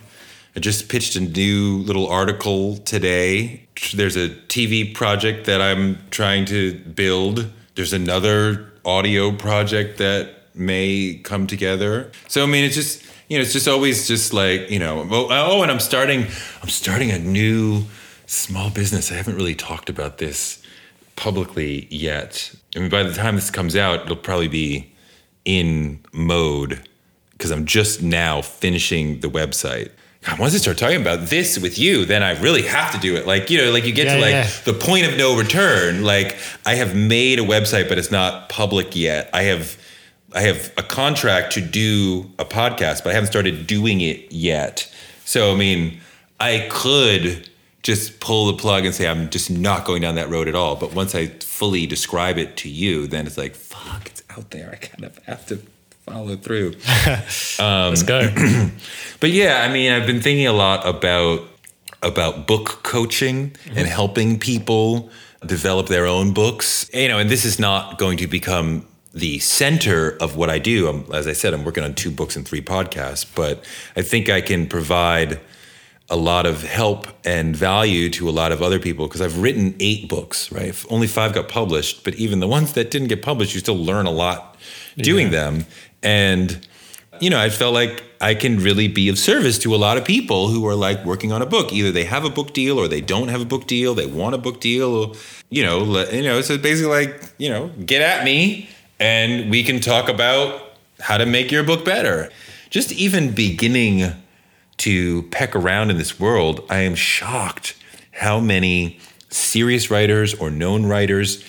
[0.57, 3.67] I just pitched a new little article today.
[3.93, 7.45] There's a TV project that I'm trying to build.
[7.75, 12.11] There's another audio project that may come together.
[12.27, 15.27] So I mean, it's just you know, it's just always just like you know, oh,
[15.29, 16.25] oh, and I'm starting,
[16.63, 17.83] I'm starting a new
[18.25, 19.11] small business.
[19.11, 20.59] I haven't really talked about this
[21.15, 22.51] publicly yet.
[22.75, 24.91] I mean, by the time this comes out, it'll probably be
[25.45, 26.89] in mode
[27.33, 29.91] because I'm just now finishing the website.
[30.23, 33.15] God, once I start talking about this with you, then I really have to do
[33.15, 33.25] it.
[33.27, 34.49] Like, you know, like you get Yeah, to like yeah.
[34.65, 36.03] the point of no return.
[36.03, 39.29] Like I have made a website, but it's not public yet.
[39.33, 39.77] I have
[40.33, 44.91] I have a contract to do a podcast, but I haven't started doing it yet.
[45.23, 45.99] So I mean,
[46.39, 47.49] I could
[47.83, 50.75] just pull the plug and say I'm just not going down that road at all.
[50.75, 54.69] But once I fully describe it to you, then it's like, fuck, it's out there.
[54.71, 55.59] I kind of have to
[56.07, 56.73] follow through.
[57.59, 58.19] Let's go.
[58.19, 58.71] Um,
[59.19, 61.47] but yeah, I mean, I've been thinking a lot about
[62.03, 63.85] about book coaching and mm-hmm.
[63.85, 65.09] helping people
[65.45, 66.89] develop their own books.
[66.93, 70.87] You know, and this is not going to become the center of what I do.
[70.87, 73.63] I'm, as I said, I'm working on two books and three podcasts, but
[73.95, 75.39] I think I can provide
[76.09, 79.75] a lot of help and value to a lot of other people because I've written
[79.79, 80.73] eight books, right?
[80.89, 84.05] Only five got published, but even the ones that didn't get published, you still learn
[84.05, 84.57] a lot
[84.95, 85.65] doing them.
[86.01, 86.65] And,
[87.19, 90.05] you know, I felt like I can really be of service to a lot of
[90.05, 91.73] people who are like working on a book.
[91.73, 93.93] Either they have a book deal or they don't have a book deal.
[93.93, 95.13] They want a book deal, or,
[95.49, 96.41] you know, let, you know.
[96.41, 101.25] So basically, like, you know, get at me and we can talk about how to
[101.25, 102.31] make your book better.
[102.69, 104.13] Just even beginning
[104.77, 107.75] to peck around in this world, I am shocked
[108.11, 108.99] how many
[109.29, 111.43] serious writers or known writers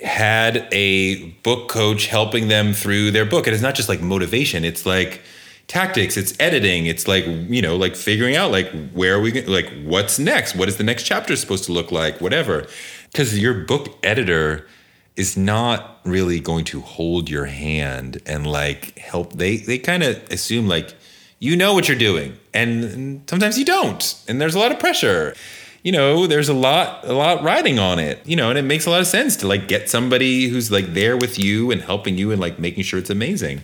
[0.00, 3.46] had a book coach helping them through their book.
[3.46, 5.22] And it's not just like motivation, it's like
[5.68, 9.46] tactics, it's editing, it's like, you know, like figuring out like where are we going
[9.46, 10.56] like what's next?
[10.56, 12.20] What is the next chapter supposed to look like?
[12.20, 12.66] Whatever.
[13.14, 14.66] Cuz your book editor
[15.14, 20.20] is not really going to hold your hand and like help they they kind of
[20.30, 20.94] assume like
[21.42, 25.34] you know what you're doing and, sometimes you don't and there's a lot of pressure
[25.82, 28.86] you know there's a lot a lot riding on it you know and it makes
[28.86, 32.16] a lot of sense to like get somebody who's like there with you and helping
[32.16, 33.60] you and like making sure it's amazing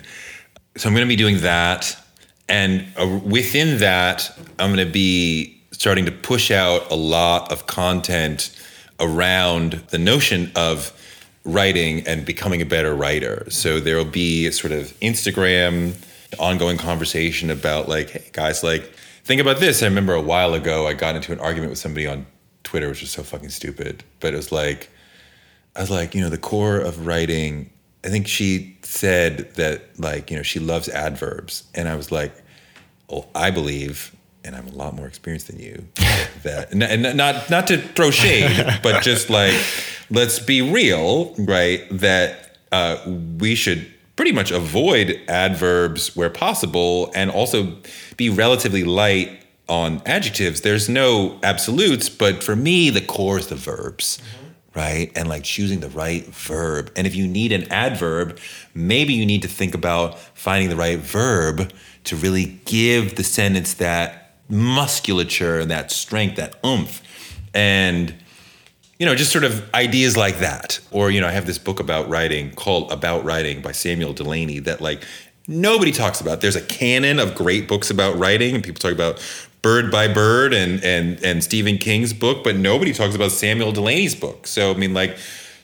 [0.75, 1.97] so i'm going to be doing that
[2.49, 7.65] and uh, within that i'm going to be starting to push out a lot of
[7.65, 8.53] content
[8.99, 10.91] around the notion of
[11.45, 13.45] writing and becoming a better writer.
[13.49, 15.93] So there will be sort of Instagram
[16.37, 18.83] ongoing conversation about like, hey guys, like
[19.23, 19.81] think about this.
[19.81, 22.25] I remember a while ago I got into an argument with somebody on
[22.63, 24.03] Twitter, which was so fucking stupid.
[24.19, 24.89] But it was like,
[25.75, 27.71] I was like, you know, the core of writing
[28.03, 32.33] I think she said that like you know she loves adverbs, and I was like,
[33.09, 35.85] oh, I believe, and I'm a lot more experienced than you.
[36.43, 39.59] that and, not not to throw shade, but just like
[40.09, 41.83] let's be real, right?
[41.91, 42.97] That uh,
[43.37, 47.77] we should pretty much avoid adverbs where possible, and also
[48.17, 50.59] be relatively light on adjectives.
[50.59, 54.19] There's no absolutes, but for me, the core is the verbs
[54.75, 55.11] right?
[55.15, 56.91] And like choosing the right verb.
[56.95, 58.37] And if you need an adverb,
[58.75, 61.71] maybe you need to think about finding the right verb
[62.03, 67.01] to really give the sentence that musculature and that strength, that oomph.
[67.53, 68.13] And
[68.99, 70.79] you know, just sort of ideas like that.
[70.91, 74.59] Or, you know, I have this book about writing called About Writing by Samuel Delany
[74.59, 75.03] that like
[75.47, 76.41] nobody talks about.
[76.41, 79.19] There's a canon of great books about writing, and people talk about
[79.61, 84.15] Bird by Bird and and and Stephen King's book, but nobody talks about Samuel Delany's
[84.15, 84.45] book.
[84.45, 85.17] So I mean, like,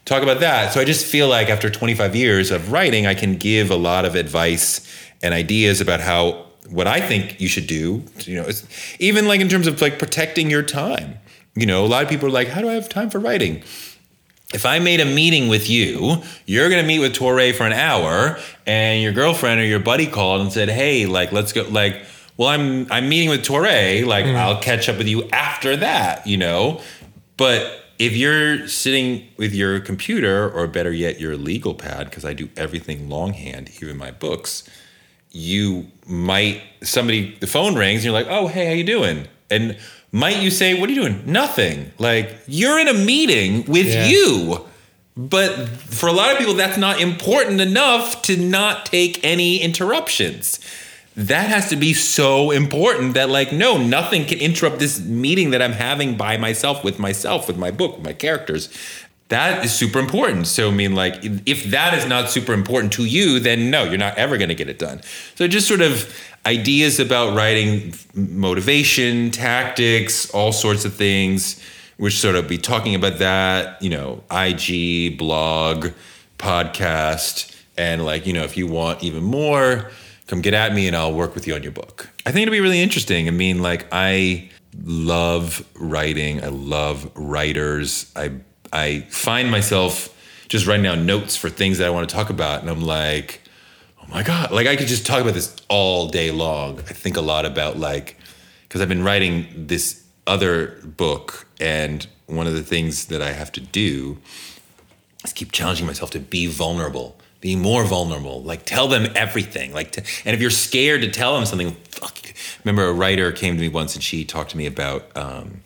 [0.05, 0.73] talk about that.
[0.73, 4.05] So I just feel like after 25 years of writing, I can give a lot
[4.05, 4.81] of advice
[5.21, 8.03] and ideas about how what I think you should do.
[8.21, 8.49] You know,
[8.99, 11.19] even like in terms of like protecting your time.
[11.55, 13.63] You know, a lot of people are like, "How do I have time for writing?"
[14.53, 18.39] if I made a meeting with you, you're gonna meet with Touré for an hour,
[18.65, 22.03] and your girlfriend or your buddy called and said, "Hey, like, let's go." Like,
[22.37, 24.05] well, I'm I'm meeting with Touré.
[24.05, 24.35] Like, mm.
[24.35, 26.81] I'll catch up with you after that, you know.
[27.37, 32.33] But if you're sitting with your computer, or better yet, your legal pad, because I
[32.33, 34.63] do everything longhand, even my books,
[35.31, 39.77] you might somebody the phone rings and you're like, "Oh, hey, how you doing?" And
[40.15, 41.91] might you say, "What are you doing?" Nothing.
[41.99, 44.07] Like you're in a meeting with yeah.
[44.07, 44.65] you.
[45.17, 50.59] But for a lot of people, that's not important enough to not take any interruptions
[51.15, 55.61] that has to be so important that like no nothing can interrupt this meeting that
[55.61, 58.69] i'm having by myself with myself with my book with my characters
[59.29, 61.15] that is super important so i mean like
[61.45, 64.55] if that is not super important to you then no you're not ever going to
[64.55, 65.01] get it done
[65.35, 66.13] so just sort of
[66.45, 71.61] ideas about writing motivation tactics all sorts of things
[71.97, 75.87] which sort of be talking about that you know ig blog
[76.37, 79.89] podcast and like you know if you want even more
[80.27, 82.09] come get at me and I'll work with you on your book.
[82.25, 83.27] I think it'll be really interesting.
[83.27, 84.49] I mean, like I
[84.83, 86.43] love writing.
[86.43, 88.11] I love writers.
[88.15, 88.31] I
[88.75, 90.11] I find myself
[90.49, 93.41] just writing down notes for things that I want to talk about and I'm like,
[94.01, 97.15] "Oh my god, like I could just talk about this all day long." I think
[97.15, 98.17] a lot about like
[98.69, 103.51] cuz I've been writing this other book and one of the things that I have
[103.53, 104.17] to do
[105.23, 109.91] is keep challenging myself to be vulnerable be more vulnerable like tell them everything like
[109.91, 112.17] to, and if you're scared to tell them something fuck
[112.63, 115.61] remember a writer came to me once and she talked to me about um,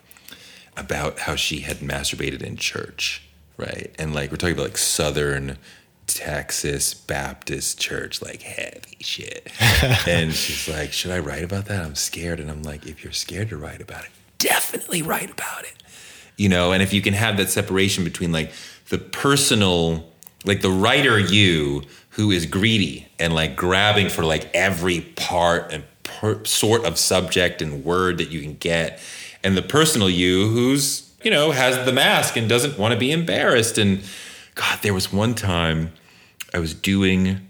[0.80, 3.24] about how she had masturbated in church
[3.60, 3.94] right?
[4.00, 5.58] And like we're talking about like southern
[6.08, 9.52] texas baptist church like heavy shit.
[10.08, 11.86] And she's like should i write about that?
[11.86, 12.40] I'm scared.
[12.40, 15.74] And i'm like if you're scared to write about it definitely write about it.
[16.38, 18.52] You know and if you can have that separation between like
[18.88, 20.10] the personal
[20.46, 25.84] like the writer you who is greedy and like grabbing for like every part and
[26.04, 29.00] per- sort of subject and word that you can get
[29.44, 33.12] and the personal you who's you know has the mask and doesn't want to be
[33.12, 33.78] embarrassed.
[33.78, 34.02] And
[34.56, 35.94] god there was one time
[36.54, 37.48] i was doing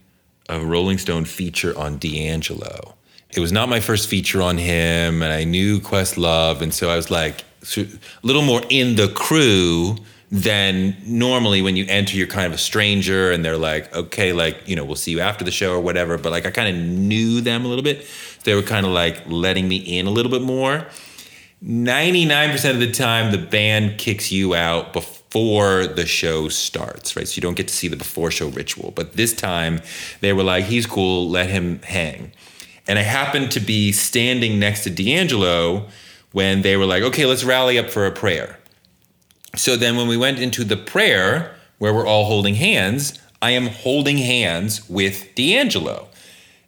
[0.48, 2.96] a rolling stone feature on d'angelo.
[3.32, 6.96] It was not my first feature on him and i knew questlove and so i
[6.96, 7.44] was like
[7.78, 7.86] a
[8.24, 9.98] little more in the crew
[10.32, 14.58] than normally when you enter you're kind of a stranger and they're like okay like
[14.68, 16.82] you know we'll see you after the show or whatever but like i kind of
[16.82, 18.06] knew them a little bit.
[18.44, 20.86] They were kind of like letting me in a little bit more
[21.64, 27.28] 99% of the time the band kicks you out before the show starts right?
[27.28, 28.92] So you don't get to see the before show ritual.
[28.92, 29.82] But this time
[30.22, 32.32] they were like he's cool let him hang.
[32.88, 35.88] And i happened to be standing next to d'angelo
[36.32, 38.58] when they were like okay let's rally up for a prayer.
[39.56, 43.68] So then when we went into the prayer where we're all holding hands, I am
[43.68, 46.10] holding hands with D'Angelo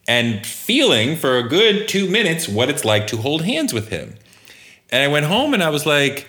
[0.07, 4.15] and feeling for a good two minutes what it's like to hold hands with him.
[4.91, 6.27] And I went home and I was like,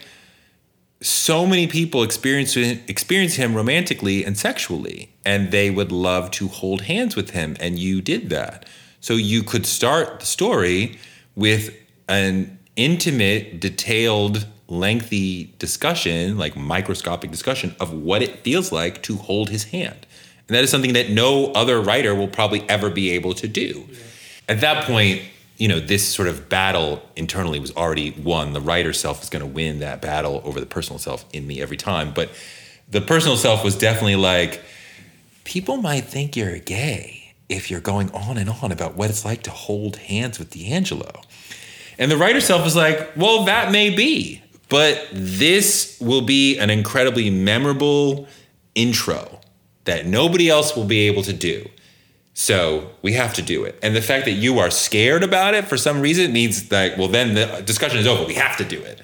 [1.01, 6.83] so many people experience experience him romantically and sexually, and they would love to hold
[6.83, 8.67] hands with him, and you did that.
[9.01, 10.99] So you could start the story
[11.35, 11.75] with
[12.09, 19.51] an intimate, detailed lengthy discussion, like microscopic discussion of what it feels like to hold
[19.51, 20.07] his hand.
[20.49, 23.87] And that is something that no other writer will probably ever be able to do.
[23.89, 23.99] Yeah.
[24.49, 25.23] At that point,
[25.59, 28.53] you know, this sort of battle internally was already won.
[28.53, 31.61] The writer self is going to win that battle over the personal self in me
[31.61, 32.13] every time.
[32.13, 32.31] But
[32.91, 34.63] the personal self was definitely like,
[35.45, 39.43] people might think you're gay if you're going on and on about what it's like
[39.45, 41.21] to hold hands with D'Angelo.
[41.99, 46.71] And the writer self is like, well, that may be, but this will be an
[46.71, 48.27] incredibly memorable
[48.75, 49.39] intro
[49.85, 51.69] that nobody else will be able to do.
[52.35, 53.79] So we have to do it.
[53.83, 57.09] And the fact that you are scared about it for some reason means that, well,
[57.09, 58.25] then the discussion is over.
[58.25, 59.03] We have to do it.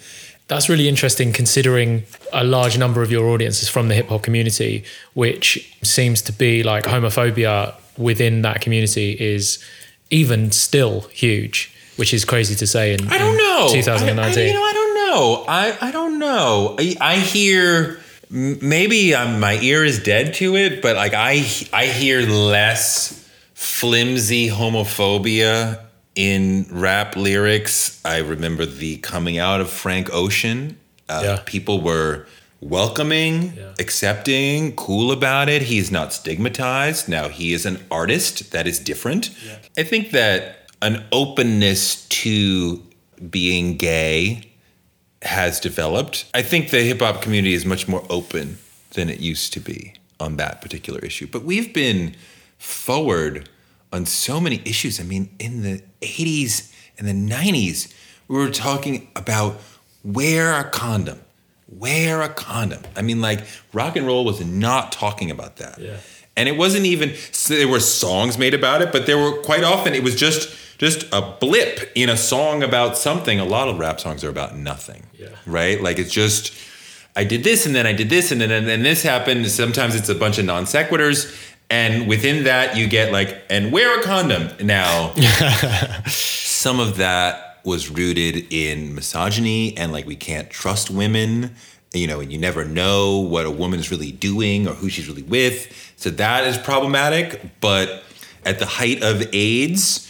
[0.49, 4.23] That's really interesting considering a large number of your audience is from the hip hop
[4.23, 9.63] community, which seems to be like homophobia within that community is
[10.11, 13.69] even still huge, which is crazy to say in, I don't in know.
[13.71, 14.39] 2019.
[14.39, 15.45] I, I, you know, I don't know.
[15.47, 16.77] I, I don't know.
[16.79, 18.01] I, I hear
[18.31, 24.49] maybe um, my ear is dead to it, but like I I hear less flimsy
[24.49, 25.81] homophobia
[26.15, 28.01] in rap lyrics.
[28.05, 30.77] I remember the coming out of Frank Ocean.
[31.09, 31.39] Uh, Yeah.
[31.47, 32.27] People were
[32.61, 33.73] welcoming, Yeah.
[33.79, 35.63] accepting, cool about it.
[35.63, 37.09] He's not stigmatized.
[37.09, 38.51] Now he is an artist.
[38.51, 39.31] That is different.
[39.47, 39.57] Yeah.
[39.79, 42.83] I think that an openness to
[43.31, 44.48] being gay
[45.23, 46.27] has developed.
[46.35, 48.59] I think the hip hop community is much more open
[48.93, 51.27] than it used to be on that particular issue.
[51.27, 52.15] But we've been
[52.59, 53.49] forward
[53.93, 55.01] on so many issues.
[55.01, 57.93] I mean, in the 80s and the 90s,
[58.29, 59.61] we were talking about
[60.05, 61.21] wear a condom.
[61.69, 62.83] Wear a condom.
[62.97, 63.41] I mean, like
[63.73, 65.79] rock and roll was not talking about that.
[65.79, 65.97] Yeah.
[66.37, 69.65] And it wasn't even so there were songs made about it, but there were quite
[69.65, 73.39] often it was just just a blip in a song about something.
[73.39, 75.05] A lot of rap songs are about nothing.
[75.19, 75.29] Yeah.
[75.45, 75.83] Right?
[75.83, 76.55] Like it's just
[77.17, 79.47] I did this and then I did this and then and then this happened.
[79.51, 81.35] Sometimes it's a bunch of non sequiturs.
[81.71, 84.51] And within that you get like, and wear a condom.
[84.65, 85.13] Now
[86.07, 91.55] some of that was rooted in misogyny and like we can't trust women
[91.93, 95.23] you know and you never know what a woman's really doing or who she's really
[95.23, 98.03] with so that is problematic but
[98.45, 100.08] at the height of aids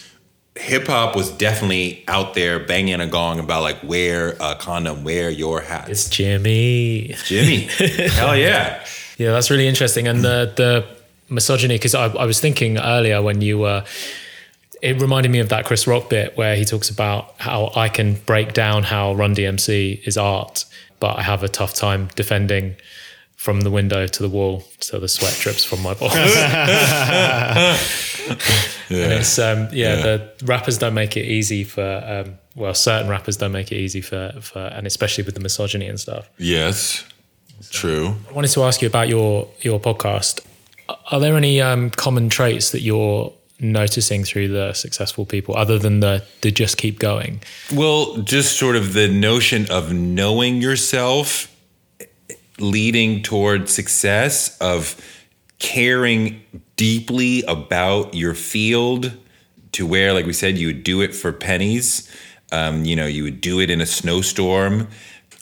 [0.58, 5.30] hip hop was definitely out there banging a gong about like wear a condom wear
[5.30, 7.14] your hat It's Jimmy.
[7.24, 7.60] jimmy
[8.18, 8.84] hell yeah
[9.18, 10.06] Yeah, that's really interesting.
[10.06, 10.84] And the the
[11.28, 13.84] misogyny, because I, I was thinking earlier when you were,
[14.80, 18.14] it reminded me of that Chris Rock bit where he talks about how I can
[18.26, 20.64] break down how Run DMC is art,
[21.00, 22.76] but I have a tough time defending
[23.38, 26.12] from the window to the wall, so the sweat drips from my balls.
[28.90, 30.02] And it's um, yeah, Yeah.
[30.02, 34.00] the rappers don't make it easy for um, well, certain rappers don't make it easy
[34.00, 36.28] for for, and especially with the misogyny and stuff.
[36.38, 37.04] yes
[37.70, 40.40] true I wanted to ask you about your your podcast.
[41.10, 46.00] Are there any um, common traits that you're noticing through the successful people, other than
[46.00, 47.40] the the just keep going?
[47.74, 51.54] Well, just sort of the notion of knowing yourself
[52.60, 54.96] leading toward success, of
[55.58, 56.42] caring
[56.76, 59.12] deeply about your field
[59.72, 62.10] to where, like we said, you would do it for pennies.
[62.52, 64.88] Um, you know, you would do it in a snowstorm.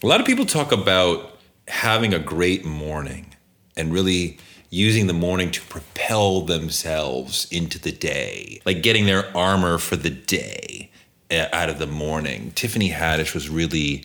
[0.02, 1.38] A lot of people talk about
[1.68, 3.34] having a great morning
[3.76, 4.38] and really
[4.70, 10.10] using the morning to propel themselves into the day, like getting their armor for the
[10.10, 10.90] day
[11.30, 12.52] uh, out of the morning.
[12.54, 14.04] Tiffany Haddish was really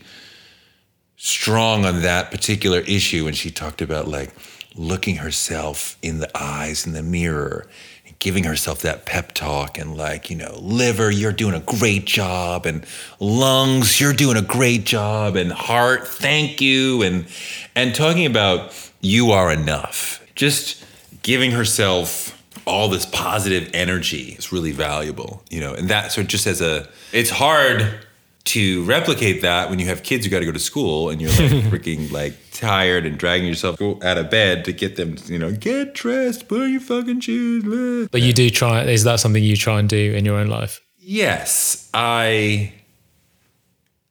[1.24, 4.34] strong on that particular issue when she talked about like
[4.74, 7.68] looking herself in the eyes in the mirror
[8.08, 12.06] and giving herself that pep talk and like you know liver you're doing a great
[12.06, 12.84] job and
[13.20, 17.28] lungs you're doing a great job and heart thank you and
[17.76, 20.26] and talking about you are enough.
[20.34, 20.84] Just
[21.22, 26.48] giving herself all this positive energy is really valuable you know and that so just
[26.48, 28.06] as a it's hard
[28.44, 31.30] to replicate that when you have kids who got to go to school and you're
[31.32, 31.40] like
[31.72, 35.94] freaking like tired and dragging yourself out of bed to get them you know get
[35.94, 38.08] dressed put on your fucking shoes blah.
[38.12, 38.84] But you do try.
[38.84, 40.82] Is that something you try and do in your own life?
[41.04, 42.72] yes i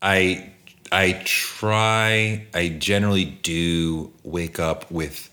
[0.02, 0.50] i
[0.90, 5.30] i try i generally do wake up with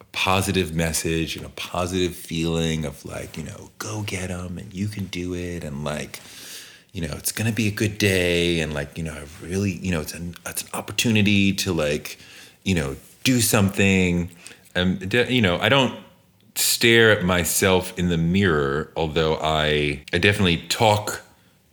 [0.00, 4.72] a positive message and a positive feeling of like you know go get them and
[4.72, 6.20] you can do it and like
[6.92, 9.90] you know it's gonna be a good day and like you know I really you
[9.90, 12.18] know it's an it's an opportunity to like
[12.64, 14.30] you know do something.
[14.74, 15.98] Um de- you know I don't
[16.56, 21.22] stare at myself in the mirror although I I definitely talk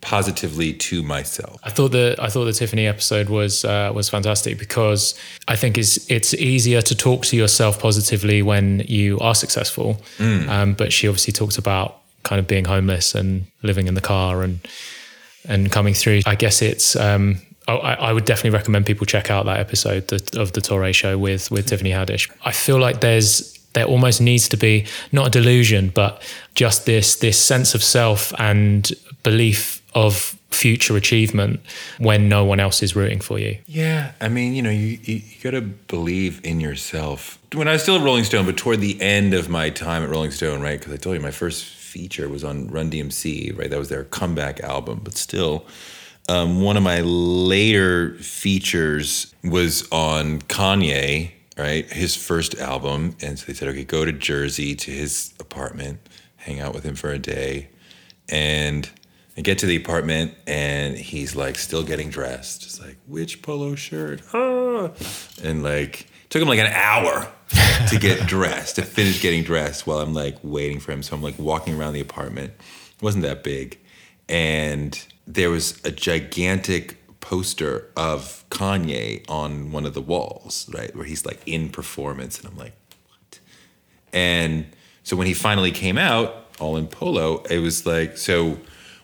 [0.01, 1.59] positively to myself.
[1.63, 5.77] I thought the I thought the Tiffany episode was uh, was fantastic because I think
[5.77, 10.01] it's it's easier to talk to yourself positively when you are successful.
[10.49, 14.43] Um, but she obviously talked about kind of being homeless and living in the car
[14.43, 14.59] and
[15.47, 16.21] and coming through.
[16.25, 16.95] I guess it's.
[16.95, 21.17] Um, I, I would definitely recommend people check out that episode of the Touré show
[21.17, 22.31] with with Tiffany Haddish.
[22.45, 26.21] I feel like there's there almost needs to be not a delusion, but
[26.55, 28.91] just this this sense of self and
[29.23, 31.59] belief of future achievement
[31.97, 33.57] when no one else is rooting for you.
[33.67, 37.37] Yeah, I mean, you know, you, you, you got to believe in yourself.
[37.53, 40.09] When I was still at Rolling Stone, but toward the end of my time at
[40.09, 40.79] Rolling Stone, right?
[40.79, 41.65] Because I told you my first
[41.97, 43.71] feature was on Run DMC, right?
[43.71, 45.65] That was their comeback album, but still.
[46.29, 51.91] Um, one of my later features was on Kanye, right?
[51.91, 53.15] His first album.
[53.23, 55.99] And so they said, okay, go to Jersey to his apartment,
[56.35, 57.69] hang out with him for a day.
[58.29, 58.87] And
[59.35, 62.61] I get to the apartment and he's like still getting dressed.
[62.61, 64.21] Just like, which polo shirt?
[64.33, 64.91] Ah.
[65.43, 66.05] And like,
[66.37, 67.27] took him like an hour
[67.89, 71.01] to get dressed, to finish getting dressed while I'm like waiting for him.
[71.01, 72.53] So I'm like walking around the apartment.
[72.95, 73.79] It wasn't that big.
[74.29, 80.95] And there was a gigantic poster of Kanye on one of the walls, right?
[80.95, 82.39] Where he's like in performance.
[82.39, 82.73] And I'm like,
[83.07, 83.39] what?
[84.13, 84.67] And
[85.03, 88.59] so when he finally came out, all in polo, it was like, so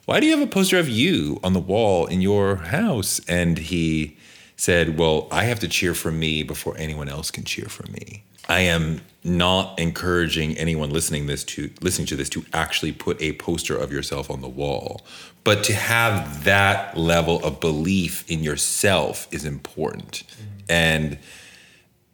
[0.06, 3.22] why do you have a poster of you on the wall in your house?
[3.28, 4.18] And he
[4.56, 8.24] said, Well, I have to cheer for me before anyone else can cheer for me.
[8.50, 13.34] I am not encouraging anyone listening this to listening to this to actually put a
[13.34, 15.02] poster of yourself on the wall,
[15.44, 20.24] but to have that level of belief in yourself is important.
[20.28, 20.60] Mm-hmm.
[20.70, 21.20] And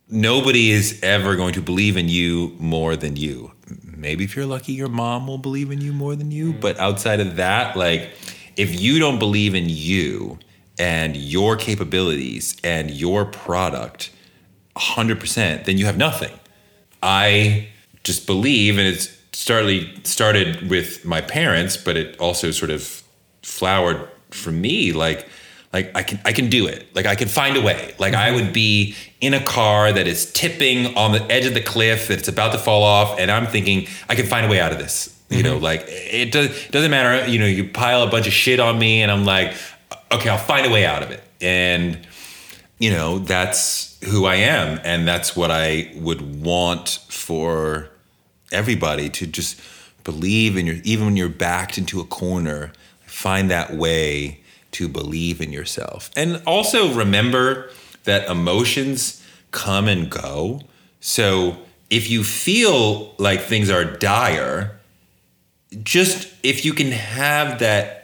[0.08, 3.52] nobody is ever going to believe in you more than you
[4.00, 6.54] maybe if you're lucky, your mom will believe in you more than you.
[6.54, 8.12] But outside of that, like
[8.56, 10.40] if you don't believe in you
[10.80, 14.12] and your capabilities and your product
[14.78, 16.32] 100%, then you have nothing.
[17.04, 17.68] I
[18.04, 23.04] just believe, and it's started started with my parents, but it also sort of
[23.42, 24.92] flowered for me.
[24.92, 25.28] Like
[25.72, 26.94] like I can I can do it.
[26.96, 27.94] Like I can find a way.
[28.00, 31.62] Like I would be in a car that is tipping on the edge of the
[31.62, 34.60] cliff that it's about to fall off and I'm thinking I can find a way
[34.60, 35.16] out of this.
[35.30, 35.46] You mm-hmm.
[35.46, 38.60] know, like it does it doesn't matter, you know, you pile a bunch of shit
[38.60, 39.54] on me and I'm like
[40.12, 41.24] okay, I'll find a way out of it.
[41.42, 42.08] And
[42.80, 47.90] you know, that's who I am and that's what I would want for
[48.52, 49.60] everybody to just
[50.04, 52.72] believe in your even when you're backed into a corner,
[53.06, 54.40] find that way
[54.72, 56.10] to believe in yourself.
[56.16, 57.70] And also remember
[58.06, 60.62] that emotions come and go.
[61.02, 61.58] So
[61.90, 64.80] if you feel like things are dire,
[65.84, 67.99] just if you can have that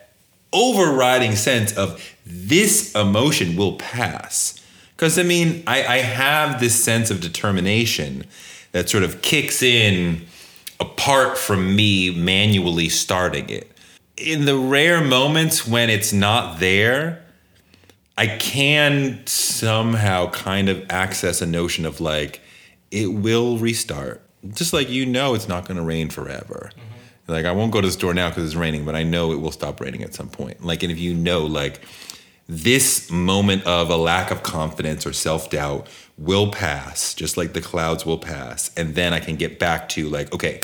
[0.55, 4.59] overriding sense of this emotion will pass.
[4.95, 8.25] Because I mean, I, I have this sense of determination
[8.71, 10.25] that sort of kicks in
[10.79, 13.75] apart from me manually starting it
[14.17, 17.23] in the rare moments when it's not there,
[18.17, 22.41] I can somehow kind of access a notion of like,
[22.91, 24.21] it will restart.
[24.53, 26.71] Just like you know it's not going to rain forever.
[26.71, 26.94] Mm-hmm.
[27.27, 29.41] Like, I won't go to the store now because it's raining, but I know it
[29.41, 30.63] will stop raining at some point.
[30.63, 31.81] Like, and if you know, like,
[32.47, 37.61] this moment of a lack of confidence or self doubt will pass, just like the
[37.61, 38.71] clouds will pass.
[38.77, 40.61] And then I can get back to, like, okay,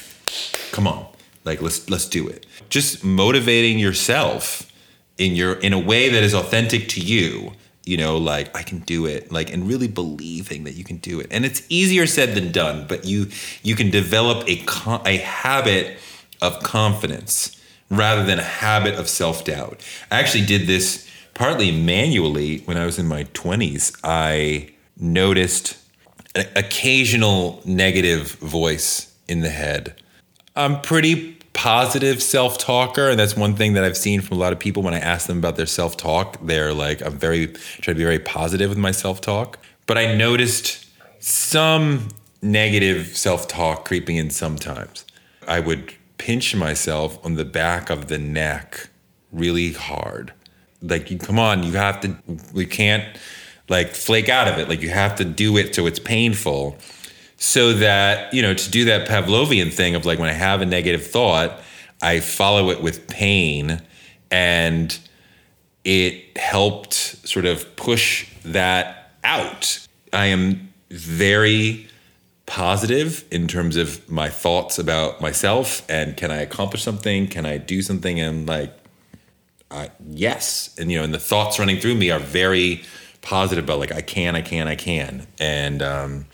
[0.71, 1.07] come on
[1.43, 2.45] like let's let's do it.
[2.69, 4.71] Just motivating yourself
[5.17, 7.53] in your in a way that is authentic to you.
[7.83, 11.19] You know, like I can do it, like and really believing that you can do
[11.19, 11.27] it.
[11.31, 13.27] And it's easier said than done, but you
[13.63, 14.63] you can develop a
[15.05, 15.97] a habit
[16.41, 17.57] of confidence
[17.89, 19.81] rather than a habit of self-doubt.
[20.09, 23.97] I actually did this partly manually when I was in my 20s.
[24.03, 25.77] I noticed
[26.35, 29.95] an occasional negative voice in the head
[30.55, 34.51] I'm pretty positive self talker, and that's one thing that I've seen from a lot
[34.51, 36.37] of people when I ask them about their self talk.
[36.45, 40.13] They're like, I'm very try to be very positive with my self talk, but I
[40.15, 40.85] noticed
[41.19, 42.09] some
[42.41, 45.05] negative self talk creeping in sometimes.
[45.47, 48.89] I would pinch myself on the back of the neck
[49.31, 50.33] really hard.
[50.81, 52.15] Like, come on, you have to,
[52.53, 53.03] we can't
[53.67, 54.69] like flake out of it.
[54.69, 56.77] Like, you have to do it so it's painful
[57.41, 60.65] so that you know to do that pavlovian thing of like when i have a
[60.65, 61.59] negative thought
[61.99, 63.81] i follow it with pain
[64.29, 64.99] and
[65.83, 71.87] it helped sort of push that out i am very
[72.51, 77.57] positive in terms of my thoughts about myself and can i accomplish something can i
[77.57, 78.73] do something and like
[79.71, 82.83] uh, yes and you know and the thoughts running through me are very
[83.21, 86.25] positive about like i can i can i can and um,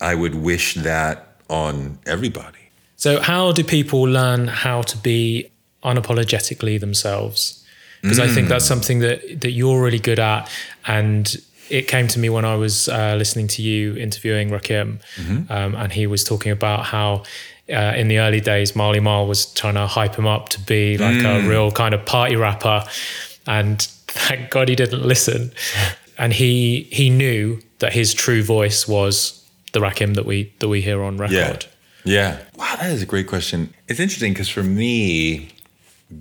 [0.00, 2.58] I would wish that on everybody.
[2.96, 5.50] So, how do people learn how to be
[5.82, 7.64] unapologetically themselves?
[8.02, 8.24] Because mm.
[8.24, 8.68] I think that's mm.
[8.68, 10.50] something that that you're really good at,
[10.86, 11.36] and
[11.70, 14.98] it came to me when I was uh, listening to you interviewing Rakim,
[15.50, 17.22] um, and he was talking about how
[17.70, 20.98] uh, in the early days Marley Marl was trying to hype him up to be
[20.98, 22.84] like a real kind of party rapper,
[23.46, 25.52] and thank God he didn't listen,
[26.18, 30.80] and he he knew that his true voice was the Rakim that we that we
[30.80, 31.34] hear on record.
[31.34, 31.58] Yeah.
[32.04, 32.38] Yeah.
[32.56, 33.72] Wow, that is a great question.
[33.88, 35.48] It's interesting because for me,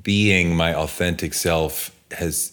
[0.02, 2.53] being my authentic self has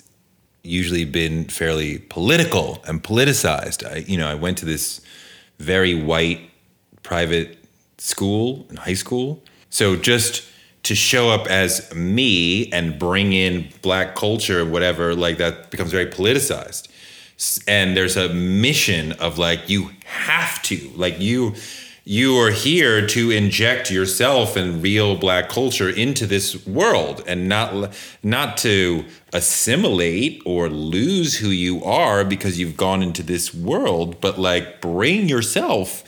[0.62, 3.86] usually been fairly political and politicized.
[3.86, 5.00] I, you know, I went to this
[5.58, 6.50] very white
[7.02, 7.58] private
[7.98, 9.42] school in high school.
[9.70, 10.46] So just
[10.82, 16.06] to show up as me and bring in black culture, whatever, like that becomes very
[16.06, 16.88] politicized.
[17.66, 21.54] And there's a mission of like, you have to, like, you.
[22.10, 27.94] You are here to inject yourself and real black culture into this world, and not
[28.24, 34.40] not to assimilate or lose who you are because you've gone into this world, but
[34.40, 36.02] like bring yourself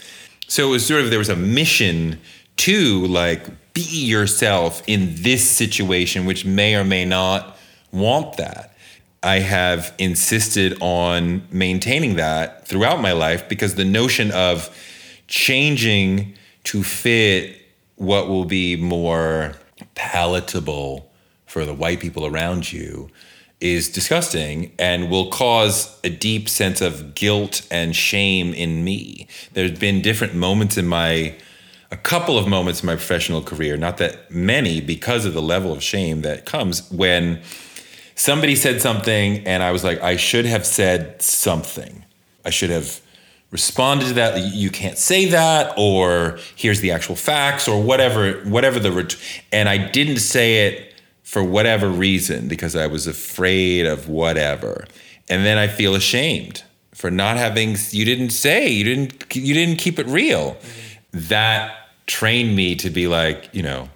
[0.49, 2.19] so it was sort of there was a mission
[2.57, 7.57] to like be yourself in this situation, which may or may not
[7.93, 8.75] want that.
[9.23, 14.69] I have insisted on maintaining that throughout my life because the notion of
[15.33, 16.31] changing
[16.63, 17.59] to fit
[17.95, 19.53] what will be more
[19.95, 21.11] palatable
[21.47, 23.09] for the white people around you
[23.59, 29.27] is disgusting and will cause a deep sense of guilt and shame in me.
[29.53, 31.33] There's been different moments in my
[31.89, 35.73] a couple of moments in my professional career, not that many because of the level
[35.73, 37.41] of shame that comes when
[38.13, 42.05] somebody said something and I was like I should have said something.
[42.45, 43.01] I should have
[43.53, 48.79] responded to that you can't say that or here's the actual facts or whatever whatever
[48.79, 49.15] the ret-
[49.51, 54.85] and I didn't say it for whatever reason because I was afraid of whatever.
[55.29, 56.63] And then I feel ashamed
[56.93, 60.51] for not having you didn't say, you didn't you didn't keep it real.
[60.51, 61.27] Mm-hmm.
[61.29, 61.75] That
[62.07, 63.89] trained me to be like, you know,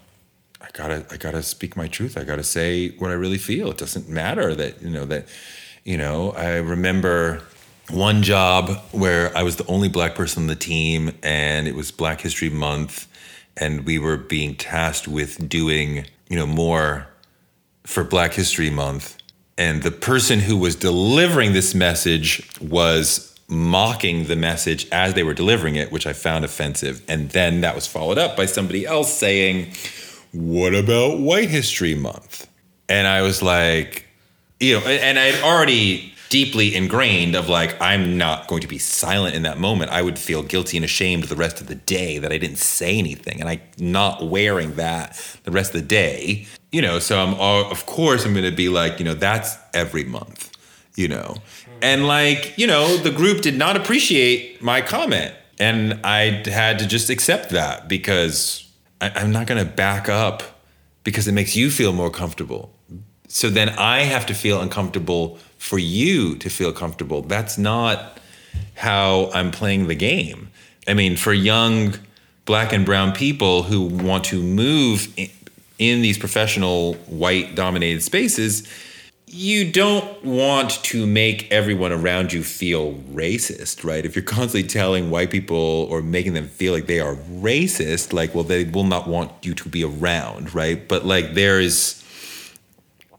[0.61, 2.17] I gotta I gotta speak my truth.
[2.17, 3.71] I gotta say what I really feel.
[3.71, 5.27] It doesn't matter that, you know, that,
[5.83, 7.43] you know, I remember
[7.89, 11.91] one job where I was the only black person on the team and it was
[11.91, 13.07] Black History Month
[13.55, 17.07] and we were being tasked with doing, you know, more
[17.83, 19.17] for Black History Month.
[19.57, 25.33] And the person who was delivering this message was mocking the message as they were
[25.33, 27.01] delivering it, which I found offensive.
[27.07, 29.73] And then that was followed up by somebody else saying,
[30.33, 32.47] What about White History Month?
[32.89, 34.05] And I was like,
[34.59, 39.35] you know, and I'd already deeply ingrained of like, I'm not going to be silent
[39.35, 39.91] in that moment.
[39.91, 42.97] I would feel guilty and ashamed the rest of the day that I didn't say
[42.97, 43.39] anything.
[43.39, 47.71] And I not wearing that the rest of the day, you know, so I'm all,
[47.71, 50.51] of course I'm going to be like, you know, that's every month,
[50.95, 51.35] you know.
[51.81, 55.33] And like, you know, the group did not appreciate my comment.
[55.59, 58.69] And I had to just accept that because
[59.01, 60.43] I, I'm not going to back up
[61.03, 62.73] because it makes you feel more comfortable.
[63.27, 67.21] So then I have to feel uncomfortable for you to feel comfortable.
[67.21, 68.19] That's not
[68.75, 70.49] how I'm playing the game.
[70.87, 71.95] I mean, for young
[72.45, 75.13] black and brown people who want to move
[75.77, 78.67] in, these professional white dominated spaces,
[79.29, 84.05] you don't want to make everyone around you feel racist, right?
[84.05, 88.33] If you're constantly telling white people or making them feel like they are racist, like,
[88.33, 90.87] well, they will not want you to be around, right?
[90.87, 92.01] But like, there is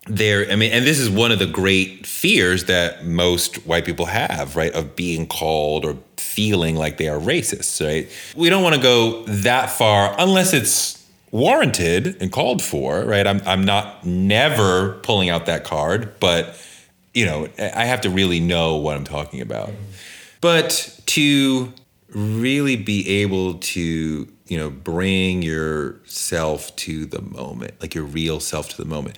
[0.08, 4.06] there i mean and this is one of the great fears that most white people
[4.06, 8.10] have right of being called or feeling like they are racist right?
[8.36, 13.26] We don't want to go that far unless it's warranted and called for right?
[13.26, 16.58] I'm, I'm not never pulling out that card but
[17.12, 19.70] you know i have to really know what i'm talking about.
[20.40, 21.72] But to
[22.14, 28.70] really be able to you know bring yourself to the moment like your real self
[28.70, 29.16] to the moment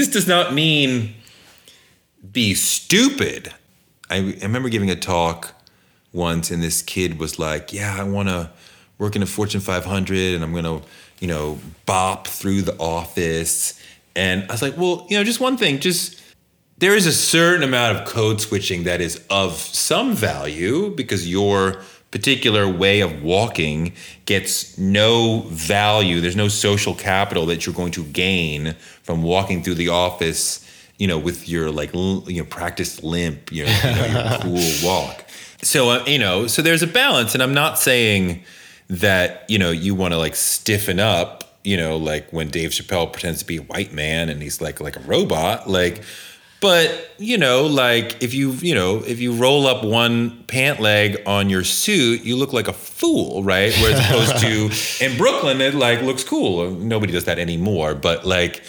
[0.00, 1.12] this does not mean
[2.32, 3.52] be stupid.
[4.08, 5.52] I, I remember giving a talk
[6.10, 8.50] once, and this kid was like, "Yeah, I want to
[8.96, 10.80] work in a Fortune 500, and I'm gonna,
[11.18, 13.78] you know, bop through the office."
[14.16, 16.18] And I was like, "Well, you know, just one thing, just."
[16.78, 21.82] There is a certain amount of code switching that is of some value because your
[22.10, 23.92] particular way of walking
[24.24, 26.22] gets no value.
[26.22, 28.74] There's no social capital that you're going to gain
[29.10, 30.64] from walking through the office,
[30.96, 34.38] you know, with your like l- you know practiced limp, you know, you know your
[34.42, 35.24] cool walk.
[35.62, 38.44] So uh, you know, so there's a balance, and I'm not saying
[38.88, 43.12] that you know you want to like stiffen up, you know, like when Dave Chappelle
[43.12, 46.02] pretends to be a white man and he's like like a robot, like.
[46.60, 51.22] But you know, like if you you know if you roll up one pant leg
[51.24, 53.72] on your suit, you look like a fool, right?
[53.80, 56.70] Whereas opposed to in Brooklyn, it like looks cool.
[56.70, 57.94] Nobody does that anymore.
[57.94, 58.62] But like,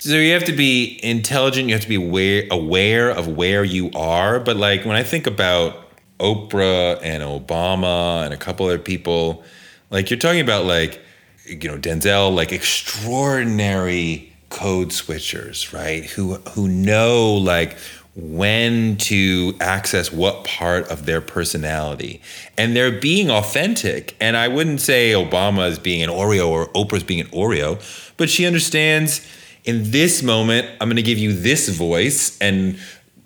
[0.00, 1.68] so you have to be intelligent.
[1.68, 4.38] You have to be aware aware of where you are.
[4.40, 5.86] But like when I think about
[6.18, 9.44] Oprah and Obama and a couple other people,
[9.90, 11.00] like you're talking about like
[11.44, 16.04] you know Denzel, like extraordinary code switchers, right?
[16.04, 17.76] Who who know like
[18.16, 22.22] when to access what part of their personality.
[22.56, 24.16] And they're being authentic.
[24.20, 27.78] And I wouldn't say Obama is being an Oreo or Oprah's being an Oreo,
[28.16, 29.20] but she understands
[29.66, 32.78] in this moment, I'm going to give you this voice and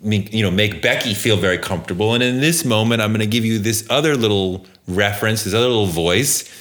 [0.03, 3.45] you know make Becky feel very comfortable and in this moment I'm going to give
[3.45, 6.51] you this other little reference, this other little voice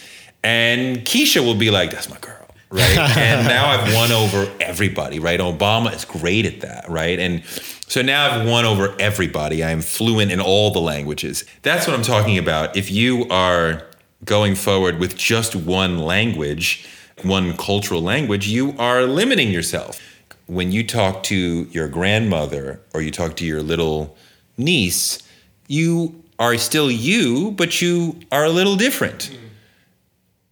[0.45, 2.41] and Keisha will be like that's my girl
[2.71, 2.99] right?
[3.17, 5.41] and now I've won over everybody, right?
[5.41, 7.19] Obama is great at that, right?
[7.19, 7.45] And
[7.89, 9.65] so now I've won over everybody.
[9.65, 11.45] I'm fluent in all the languages.
[11.63, 12.77] That's what I'm talking about.
[12.77, 13.83] If you are
[14.25, 16.87] going forward with just one language,
[17.25, 20.01] one cultural language, you are limiting yourself.
[20.47, 21.37] When you talk to
[21.71, 24.17] your grandmother or you talk to your little
[24.59, 25.23] niece,
[25.69, 29.31] you are still you, but you are a little different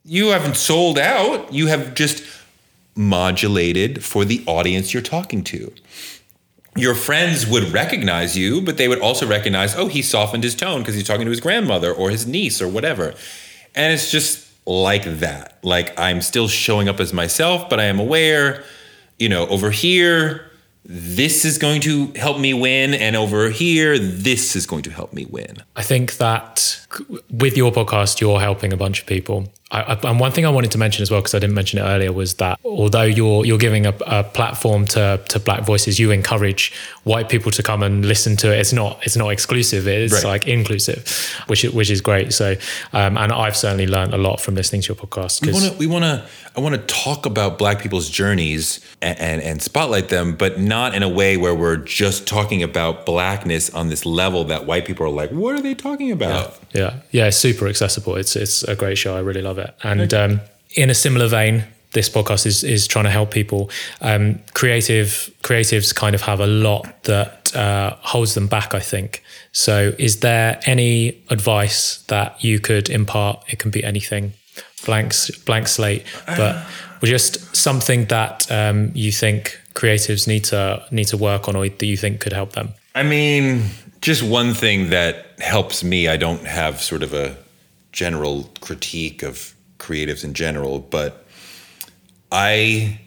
[0.08, 1.52] you haven't sold out.
[1.52, 2.24] You have just
[2.96, 5.72] modulated for the audience you're talking to.
[6.74, 10.80] Your friends would recognize you, but they would also recognize, oh, he softened his tone
[10.80, 13.14] because he's talking to his grandmother or his niece or whatever.
[13.74, 15.58] And it's just like that.
[15.62, 18.62] Like I'm still showing up as myself, but I am aware,
[19.18, 20.44] you know, over here,
[20.84, 25.12] this is going to help me win and over here this is going to help
[25.12, 26.80] me win i think that
[27.30, 30.70] with your podcast you're helping a bunch of people I, and one thing I wanted
[30.70, 33.58] to mention as well, because I didn't mention it earlier, was that although you're you're
[33.58, 36.72] giving a, a, platform to to Black voices, you encourage
[37.04, 38.60] white people to come and listen to it.
[38.60, 40.24] It's not it's not exclusive; it's right.
[40.24, 41.06] like inclusive,
[41.48, 42.32] which which is great.
[42.32, 42.56] So,
[42.94, 45.44] um, and I've certainly learned a lot from listening to your podcast.
[45.44, 46.26] We want to we want to
[46.56, 50.94] I want to talk about Black people's journeys and, and and spotlight them, but not
[50.94, 55.04] in a way where we're just talking about blackness on this level that white people
[55.04, 56.52] are like, what are they talking about?
[56.52, 56.68] Yeah.
[56.74, 58.16] Yeah, yeah, it's super accessible.
[58.16, 59.16] It's it's a great show.
[59.16, 59.57] I really love it.
[59.82, 60.40] And um,
[60.76, 63.70] in a similar vein, this podcast is is trying to help people.
[64.00, 68.74] Um, creative creatives kind of have a lot that uh, holds them back.
[68.74, 69.22] I think.
[69.52, 73.42] So, is there any advice that you could impart?
[73.48, 74.32] It can be anything,
[74.84, 75.12] blank
[75.44, 76.66] blank slate, but
[77.02, 81.86] just something that um, you think creatives need to need to work on, or that
[81.86, 82.74] you think could help them.
[82.94, 83.64] I mean,
[84.00, 86.08] just one thing that helps me.
[86.08, 87.36] I don't have sort of a
[87.98, 91.26] general critique of creatives in general, but
[92.30, 93.00] I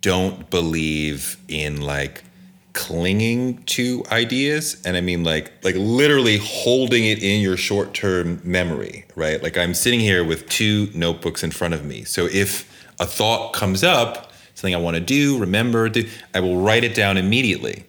[0.00, 2.24] don't believe in like
[2.72, 4.82] clinging to ideas.
[4.84, 9.40] And i mean like like literally holding it in your short-term memory right?
[9.42, 12.02] Like i'm sitting here with two notebooks in front of me.
[12.02, 12.50] So if
[12.98, 16.94] a thought comes up something i want to do remember do i will write it
[16.96, 17.84] down immediately.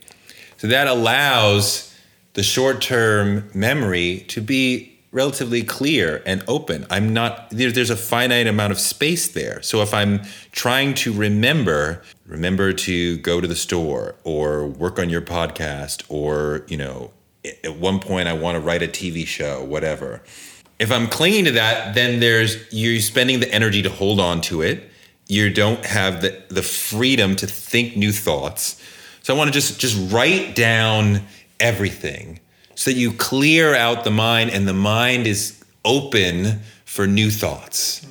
[0.57, 1.95] So that allows
[2.33, 6.85] the short term memory to be relatively clear and open.
[6.89, 9.61] I'm not, there, there's a finite amount of space there.
[9.61, 10.21] So if I'm
[10.51, 16.65] trying to remember, remember to go to the store or work on your podcast or,
[16.67, 17.11] you know,
[17.63, 20.21] at one point I want to write a TV show, whatever.
[20.79, 24.61] If I'm clinging to that, then there's, you're spending the energy to hold on to
[24.61, 24.89] it.
[25.27, 28.81] You don't have the, the freedom to think new thoughts.
[29.23, 31.21] So I want to just, just write down
[31.59, 32.39] everything
[32.81, 38.05] so that you clear out the mind and the mind is open for new thoughts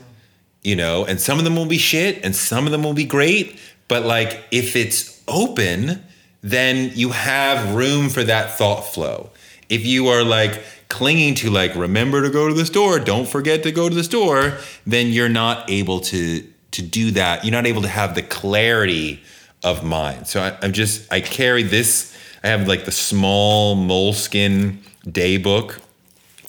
[0.62, 1.04] you know?
[1.04, 4.04] And some of them will be shit and some of them will be great but
[4.04, 6.04] like if it's open
[6.42, 9.30] then you have room for that thought flow.
[9.68, 13.62] If you are like clinging to like remember to go to the store don't forget
[13.62, 17.44] to go to the store then you're not able to to do that.
[17.44, 19.22] You're not able to have the clarity
[19.62, 20.26] of mind.
[20.26, 22.09] So I, i'm just i carry this
[22.42, 24.78] I have like the small Moleskine
[25.10, 25.80] day book.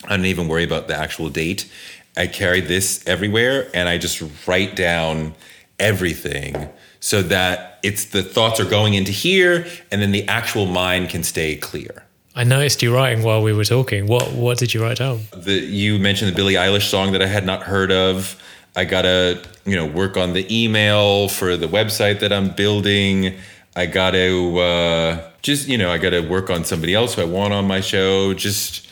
[0.06, 1.70] I don't even worry about the actual date.
[2.18, 5.34] I carry this everywhere and I just write down
[5.80, 6.70] everything
[7.00, 11.24] so that it's the thoughts are going into here and then the actual mind can
[11.24, 12.06] stay clear.
[12.36, 14.08] I noticed you writing while we were talking.
[14.08, 15.22] What what did you write down?
[15.36, 18.42] The you mentioned the Billie Eilish song that I had not heard of.
[18.74, 23.36] I gotta, you know, work on the email for the website that I'm building.
[23.76, 27.26] I gotta uh, just you know I got to work on somebody else who I
[27.26, 28.34] want on my show.
[28.34, 28.88] Just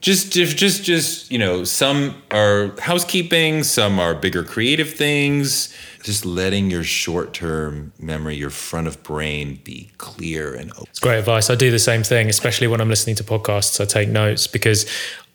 [0.00, 6.24] just just just just you know some are housekeeping some are bigger creative things just
[6.24, 11.50] letting your short-term memory your front of brain be clear and open It's great advice.
[11.50, 13.80] I do the same thing, especially when I'm listening to podcasts.
[13.80, 14.86] I take notes because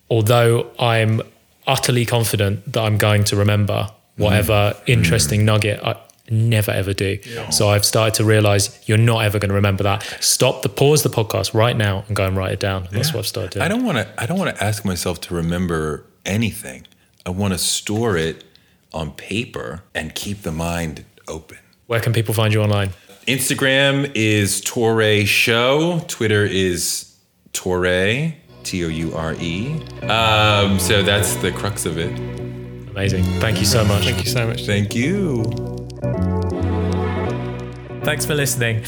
[0.10, 1.22] although I'm
[1.68, 4.84] utterly confident that I'm going to remember whatever mm.
[4.88, 5.46] interesting mm.
[5.46, 5.98] nugget, I
[6.32, 7.20] never ever do.
[7.52, 10.04] So I've started to realize you're not ever going to remember that.
[10.22, 12.88] Stop the pause the podcast right now and go and write it down.
[12.92, 13.64] That's what I've started doing.
[13.64, 16.86] i don't want to i don't want to ask myself to remember anything
[17.26, 18.44] i want to store it
[18.94, 22.90] on paper and keep the mind open Where can people find you online?
[23.28, 27.16] instagram is Touré show twitter is
[27.54, 29.68] Touré t-o-u-r-e
[30.04, 32.12] um, so that's the crux of it
[32.92, 33.24] Amazing.
[33.40, 34.04] Thank you so much.
[34.04, 34.66] Thank you so much.
[34.66, 35.81] thank you
[38.04, 38.84] Thanks for listening.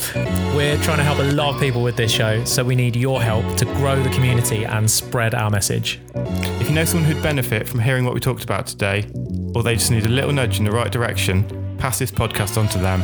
[0.55, 3.21] We're trying to help a lot of people with this show, so we need your
[3.21, 5.99] help to grow the community and spread our message.
[6.15, 9.05] If you know someone who'd benefit from hearing what we talked about today,
[9.53, 11.43] or they just need a little nudge in the right direction,
[11.77, 13.03] pass this podcast on to them.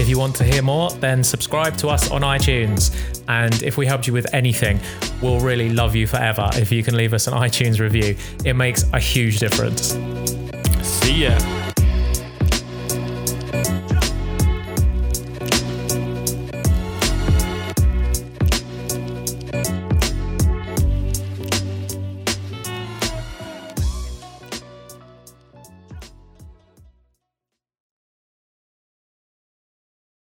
[0.00, 3.22] If you want to hear more, then subscribe to us on iTunes.
[3.28, 4.80] And if we helped you with anything,
[5.20, 8.16] we'll really love you forever if you can leave us an iTunes review.
[8.46, 9.98] It makes a huge difference.
[10.82, 11.71] See ya.